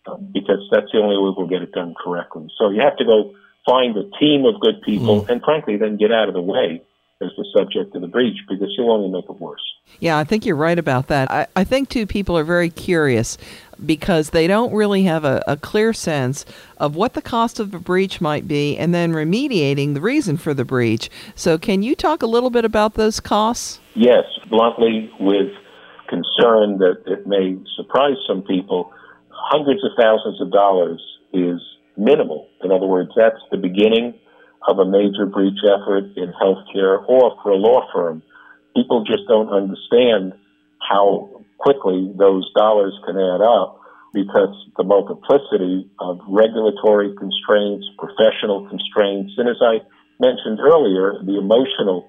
uh, 0.07 0.17
because 0.17 0.69
that's 0.71 0.93
the 0.93 0.99
only 0.99 1.17
way 1.17 1.35
we'll 1.37 1.49
get 1.49 1.63
it 1.63 1.73
done 1.73 1.95
correctly. 2.03 2.49
So 2.59 2.71
you 2.71 2.81
have 2.81 2.97
to 2.99 3.05
go 3.05 3.35
find 3.67 3.97
a 3.97 4.05
team 4.19 4.45
of 4.45 4.61
good 4.61 4.83
people 4.83 5.23
mm. 5.23 5.29
and 5.29 5.43
frankly 5.43 5.77
then 5.77 5.97
get 5.97 6.13
out 6.13 6.29
of 6.29 6.35
the 6.35 6.43
way 6.43 6.83
as 7.23 7.31
the 7.37 7.45
subject 7.55 7.95
of 7.95 8.01
the 8.01 8.09
breach 8.09 8.39
because 8.49 8.69
you'll 8.77 8.91
only 8.91 9.11
make 9.11 9.29
it 9.29 9.41
worse. 9.41 9.61
Yeah, 9.99 10.19
I 10.19 10.25
think 10.25 10.47
you're 10.47 10.57
right 10.57 10.79
about 10.79 11.09
that. 11.09 11.31
I, 11.31 11.47
I 11.57 11.65
think, 11.65 11.89
too, 11.89 12.07
people 12.07 12.39
are 12.39 12.45
very 12.45 12.71
curious 12.71 13.37
because 13.85 14.31
they 14.31 14.47
don't 14.47 14.73
really 14.73 15.05
have 15.05 15.25
a, 15.25 15.43
a 15.47 15.57
clear 15.57 15.93
sense 15.93 16.45
of 16.79 16.97
what 16.97 17.15
the 17.15 17.23
cost 17.23 17.61
of 17.61 17.75
a 17.75 17.79
breach 17.79 18.21
might 18.21 18.47
be 18.47 18.77
and 18.77 18.95
then 18.95 19.13
remediating 19.13 19.95
the 19.95 20.01
reason 20.01 20.37
for 20.37 20.55
the 20.55 20.65
breach. 20.65 21.11
So, 21.35 21.59
can 21.59 21.83
you 21.83 21.95
talk 21.95 22.23
a 22.23 22.27
little 22.27 22.51
bit 22.51 22.65
about 22.65 22.95
those 22.95 23.21
costs? 23.21 23.81
Yes, 23.95 24.25
bluntly, 24.49 25.11
with 25.19 25.53
concern 26.09 26.79
that 26.79 27.03
it 27.07 27.27
may 27.27 27.57
surprise 27.77 28.17
some 28.27 28.43
people, 28.43 28.93
hundreds 29.31 29.83
of 29.85 29.93
thousands 29.99 30.41
of 30.41 30.51
dollars 30.51 31.01
is 31.33 31.61
minimal. 31.97 32.49
In 32.63 32.73
other 32.73 32.87
words, 32.87 33.11
that's 33.17 33.41
the 33.51 33.57
beginning 33.57 34.19
of 34.69 34.79
a 34.79 34.85
major 34.85 35.25
breach 35.27 35.59
effort 35.65 36.05
in 36.17 36.33
healthcare 36.41 37.03
or 37.09 37.39
for 37.43 37.51
a 37.51 37.57
law 37.57 37.87
firm. 37.95 38.23
People 38.77 39.05
just 39.05 39.23
don't 39.29 39.49
understand 39.49 40.35
how 40.81 41.40
quickly 41.61 42.13
those 42.17 42.51
dollars 42.57 42.97
can 43.05 43.17
add 43.17 43.45
up 43.45 43.81
because 44.13 44.57
the 44.77 44.83
multiplicity 44.83 45.89
of 46.01 46.19
regulatory 46.27 47.15
constraints, 47.15 47.87
professional 47.97 48.67
constraints, 48.69 49.33
and 49.39 49.49
as 49.49 49.61
I 49.63 49.85
mentioned 50.19 50.59
earlier, 50.59 51.21
the 51.23 51.39
emotional 51.39 52.09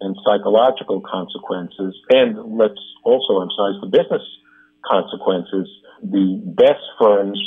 and 0.00 0.16
psychological 0.24 1.02
consequences, 1.02 1.96
and 2.10 2.56
let's 2.56 2.80
also 3.04 3.42
emphasize 3.42 3.76
the 3.82 3.90
business 3.90 4.22
consequences. 4.86 5.68
The 6.02 6.40
best 6.56 6.80
firms 6.98 7.38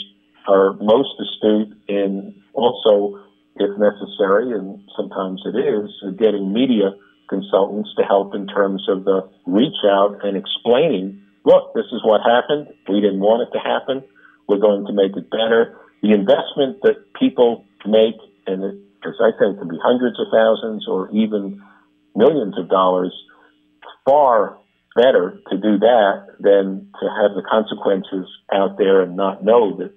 are 0.47 0.73
most 0.73 1.09
astute 1.17 1.77
in 1.87 2.43
also, 2.53 3.23
if 3.55 3.71
necessary, 3.79 4.51
and 4.51 4.83
sometimes 4.95 5.41
it 5.45 5.57
is, 5.57 5.89
getting 6.19 6.53
media 6.53 6.93
consultants 7.29 7.89
to 7.97 8.03
help 8.03 8.35
in 8.35 8.45
terms 8.47 8.85
of 8.89 9.05
the 9.05 9.29
reach 9.47 9.81
out 9.89 10.19
and 10.23 10.37
explaining 10.37 11.22
look, 11.45 11.73
this 11.73 11.85
is 11.91 12.01
what 12.03 12.21
happened. 12.21 12.67
We 12.89 13.01
didn't 13.01 13.19
want 13.19 13.47
it 13.47 13.51
to 13.57 13.59
happen. 13.59 14.03
We're 14.47 14.59
going 14.59 14.85
to 14.85 14.93
make 14.93 15.15
it 15.15 15.29
better. 15.29 15.77
The 16.01 16.13
investment 16.13 16.81
that 16.83 17.13
people 17.19 17.65
make, 17.85 18.15
and 18.47 18.63
it, 18.63 18.75
as 19.05 19.15
I 19.19 19.31
say, 19.39 19.51
it 19.51 19.59
can 19.59 19.69
be 19.69 19.79
hundreds 19.81 20.19
of 20.19 20.27
thousands 20.31 20.87
or 20.87 21.09
even 21.11 21.61
millions 22.15 22.57
of 22.57 22.69
dollars, 22.69 23.13
far 24.05 24.57
better 24.95 25.39
to 25.49 25.57
do 25.57 25.79
that 25.79 26.27
than 26.39 26.87
to 27.01 27.09
have 27.09 27.35
the 27.35 27.43
consequences 27.49 28.27
out 28.53 28.77
there 28.77 29.01
and 29.01 29.15
not 29.15 29.43
know 29.43 29.75
that 29.77 29.93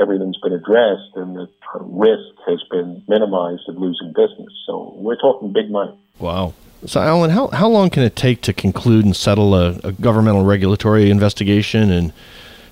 everything's 0.00 0.38
been 0.38 0.52
addressed 0.52 1.16
and 1.16 1.36
the 1.36 1.48
risk 1.80 2.34
has 2.46 2.62
been 2.70 3.02
minimized 3.08 3.62
of 3.68 3.76
losing 3.76 4.08
business. 4.08 4.52
So 4.66 4.94
we're 4.96 5.16
talking 5.16 5.52
big 5.52 5.70
money. 5.70 5.98
Wow. 6.18 6.54
So, 6.86 7.00
Alan, 7.00 7.30
how, 7.30 7.48
how 7.48 7.68
long 7.68 7.90
can 7.90 8.04
it 8.04 8.14
take 8.14 8.40
to 8.42 8.52
conclude 8.52 9.04
and 9.04 9.16
settle 9.16 9.54
a, 9.54 9.80
a, 9.82 9.92
governmental 9.92 10.44
regulatory 10.44 11.10
investigation, 11.10 11.90
and 11.90 12.12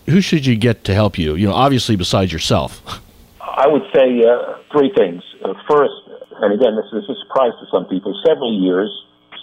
who 0.06 0.20
should 0.20 0.46
you 0.46 0.54
get 0.54 0.84
to 0.84 0.94
help 0.94 1.18
you? 1.18 1.34
You 1.34 1.48
know, 1.48 1.54
obviously 1.54 1.96
besides 1.96 2.32
yourself. 2.32 3.02
I 3.40 3.66
would 3.66 3.82
say 3.92 4.22
uh, 4.22 4.62
three 4.70 4.92
things. 4.94 5.24
Uh, 5.44 5.54
first, 5.68 5.94
and 6.38 6.54
again, 6.54 6.76
this 6.76 6.86
is 6.92 7.08
a 7.10 7.14
surprise 7.26 7.50
to 7.58 7.66
some 7.72 7.86
people. 7.86 8.14
Several 8.24 8.54
years, 8.54 8.94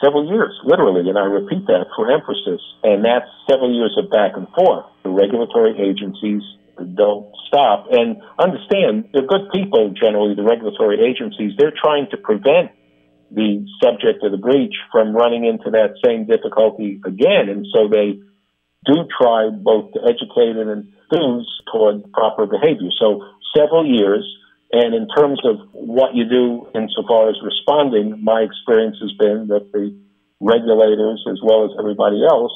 several 0.02 0.26
years, 0.32 0.58
literally, 0.64 1.10
and 1.10 1.18
I 1.18 1.26
repeat 1.26 1.68
that 1.68 1.88
for 1.96 2.10
emphasis, 2.10 2.62
and 2.84 3.04
that's 3.04 3.28
several 3.50 3.74
years 3.74 3.98
of 3.98 4.10
back 4.10 4.38
and 4.38 4.48
forth. 4.56 4.86
The 5.04 5.10
regulatory 5.10 5.76
agencies 5.76 6.42
don't 6.78 7.30
stop, 7.48 7.88
and 7.92 8.18
understand 8.40 9.10
they're 9.14 9.28
good 9.28 9.50
people. 9.54 9.94
Generally, 9.94 10.36
the 10.36 10.44
regulatory 10.44 11.00
agencies 11.06 11.54
they're 11.58 11.74
trying 11.76 12.08
to 12.12 12.18
prevent 12.18 12.72
the 13.32 13.66
subject 13.82 14.24
of 14.24 14.32
the 14.32 14.38
breach 14.38 14.76
from 14.92 15.16
running 15.16 15.46
into 15.46 15.72
that 15.72 15.98
same 16.06 16.26
difficulty 16.26 17.02
again. 17.06 17.50
And 17.50 17.66
so 17.74 17.88
they 17.90 18.22
do 18.86 19.08
try 19.10 19.50
both 19.50 19.94
to 19.94 20.00
educate 20.06 20.54
and 20.58 20.70
enthuse 20.70 21.50
toward 21.72 22.12
proper 22.14 22.46
behavior. 22.46 22.90
So 23.00 23.26
several 23.56 23.86
years. 23.86 24.26
And 24.74 24.96
in 24.96 25.08
terms 25.16 25.40
of 25.46 25.70
what 25.72 26.16
you 26.16 26.26
do 26.28 26.68
insofar 26.74 27.30
as 27.30 27.36
responding, 27.44 28.24
my 28.24 28.42
experience 28.42 28.98
has 29.02 29.12
been 29.20 29.46
that 29.50 29.72
the 29.72 29.96
regulators, 30.42 31.24
as 31.30 31.38
well 31.44 31.66
as 31.66 31.72
everybody 31.78 32.26
else, 32.26 32.52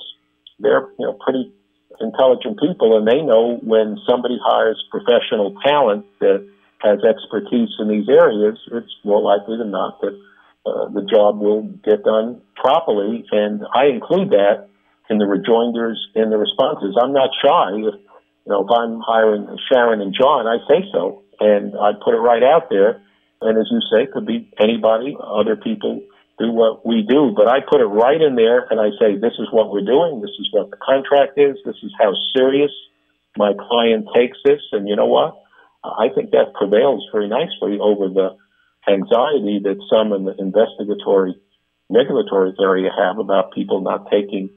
they're 0.59 0.89
you 0.97 1.05
know 1.05 1.13
pretty 1.13 1.53
intelligent 1.99 2.59
people, 2.59 2.97
and 2.97 3.07
they 3.07 3.21
know 3.21 3.59
when 3.63 3.97
somebody 4.07 4.37
hires 4.43 4.81
professional 4.91 5.55
talent 5.65 6.05
that 6.19 6.47
has 6.79 6.99
expertise 7.03 7.69
in 7.79 7.87
these 7.87 8.07
areas, 8.09 8.57
it's 8.71 8.93
more 9.03 9.21
likely 9.21 9.57
than 9.57 9.71
not 9.71 9.99
that 10.01 10.13
uh, 10.65 10.89
the 10.89 11.01
job 11.09 11.39
will 11.39 11.63
get 11.83 12.03
done 12.03 12.41
properly. 12.55 13.25
And 13.31 13.63
I 13.73 13.87
include 13.87 14.29
that 14.31 14.67
in 15.09 15.17
the 15.17 15.25
rejoinders 15.25 15.97
in 16.15 16.29
the 16.29 16.37
responses. 16.37 16.97
I'm 17.01 17.13
not 17.13 17.29
shy. 17.41 17.69
If, 17.77 17.95
you 18.45 18.51
know, 18.51 18.65
if 18.65 18.71
I'm 18.71 18.99
hiring 19.01 19.57
Sharon 19.71 20.01
and 20.01 20.13
John, 20.13 20.45
I 20.47 20.57
say 20.67 20.85
so. 20.91 21.23
And 21.39 21.73
I 21.75 21.91
put 22.03 22.13
it 22.13 22.19
right 22.19 22.43
out 22.43 22.69
there. 22.69 23.01
And 23.41 23.57
as 23.57 23.67
you 23.71 23.79
say, 23.91 24.11
could 24.11 24.25
be 24.25 24.51
anybody, 24.59 25.15
other 25.21 25.55
people 25.55 26.01
do 26.37 26.51
what 26.51 26.85
we 26.85 27.05
do. 27.07 27.33
But 27.35 27.47
I 27.47 27.59
put 27.61 27.81
it 27.81 27.85
right 27.85 28.21
in 28.21 28.35
there 28.35 28.67
and 28.69 28.79
I 28.79 28.89
say, 28.99 29.17
this 29.17 29.33
is 29.39 29.47
what 29.51 29.71
we're 29.71 29.85
doing. 29.85 30.21
This 30.21 30.35
is 30.39 30.49
what 30.51 30.69
the 30.69 30.77
contract 30.77 31.37
is. 31.37 31.57
This 31.65 31.77
is 31.83 31.91
how 31.99 32.13
serious 32.35 32.71
my 33.37 33.53
client 33.53 34.07
takes 34.15 34.37
this. 34.45 34.61
And 34.71 34.87
you 34.87 34.95
know 34.95 35.07
what? 35.07 35.41
I 35.83 36.09
think 36.13 36.31
that 36.31 36.53
prevails 36.53 37.07
very 37.11 37.27
nicely 37.29 37.79
over 37.79 38.09
the 38.09 38.35
anxiety 38.87 39.59
that 39.63 39.77
some 39.89 40.13
in 40.13 40.25
the 40.25 40.35
investigatory 40.37 41.35
regulatory 41.89 42.53
area 42.59 42.89
have 42.97 43.17
about 43.17 43.53
people 43.53 43.81
not 43.81 44.09
taking 44.11 44.49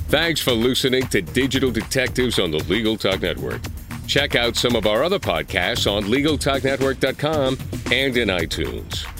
Thanks 0.08 0.40
for 0.40 0.52
listening 0.52 1.06
to 1.08 1.20
Digital 1.20 1.70
Detectives 1.70 2.38
on 2.38 2.50
the 2.50 2.64
Legal 2.64 2.96
Talk 2.96 3.20
Network. 3.20 3.60
Check 4.06 4.34
out 4.34 4.56
some 4.56 4.74
of 4.74 4.86
our 4.86 5.04
other 5.04 5.18
podcasts 5.18 5.90
on 5.90 6.04
LegalTalkNetwork.com 6.04 7.58
and 7.92 8.16
in 8.16 8.28
iTunes. 8.28 9.17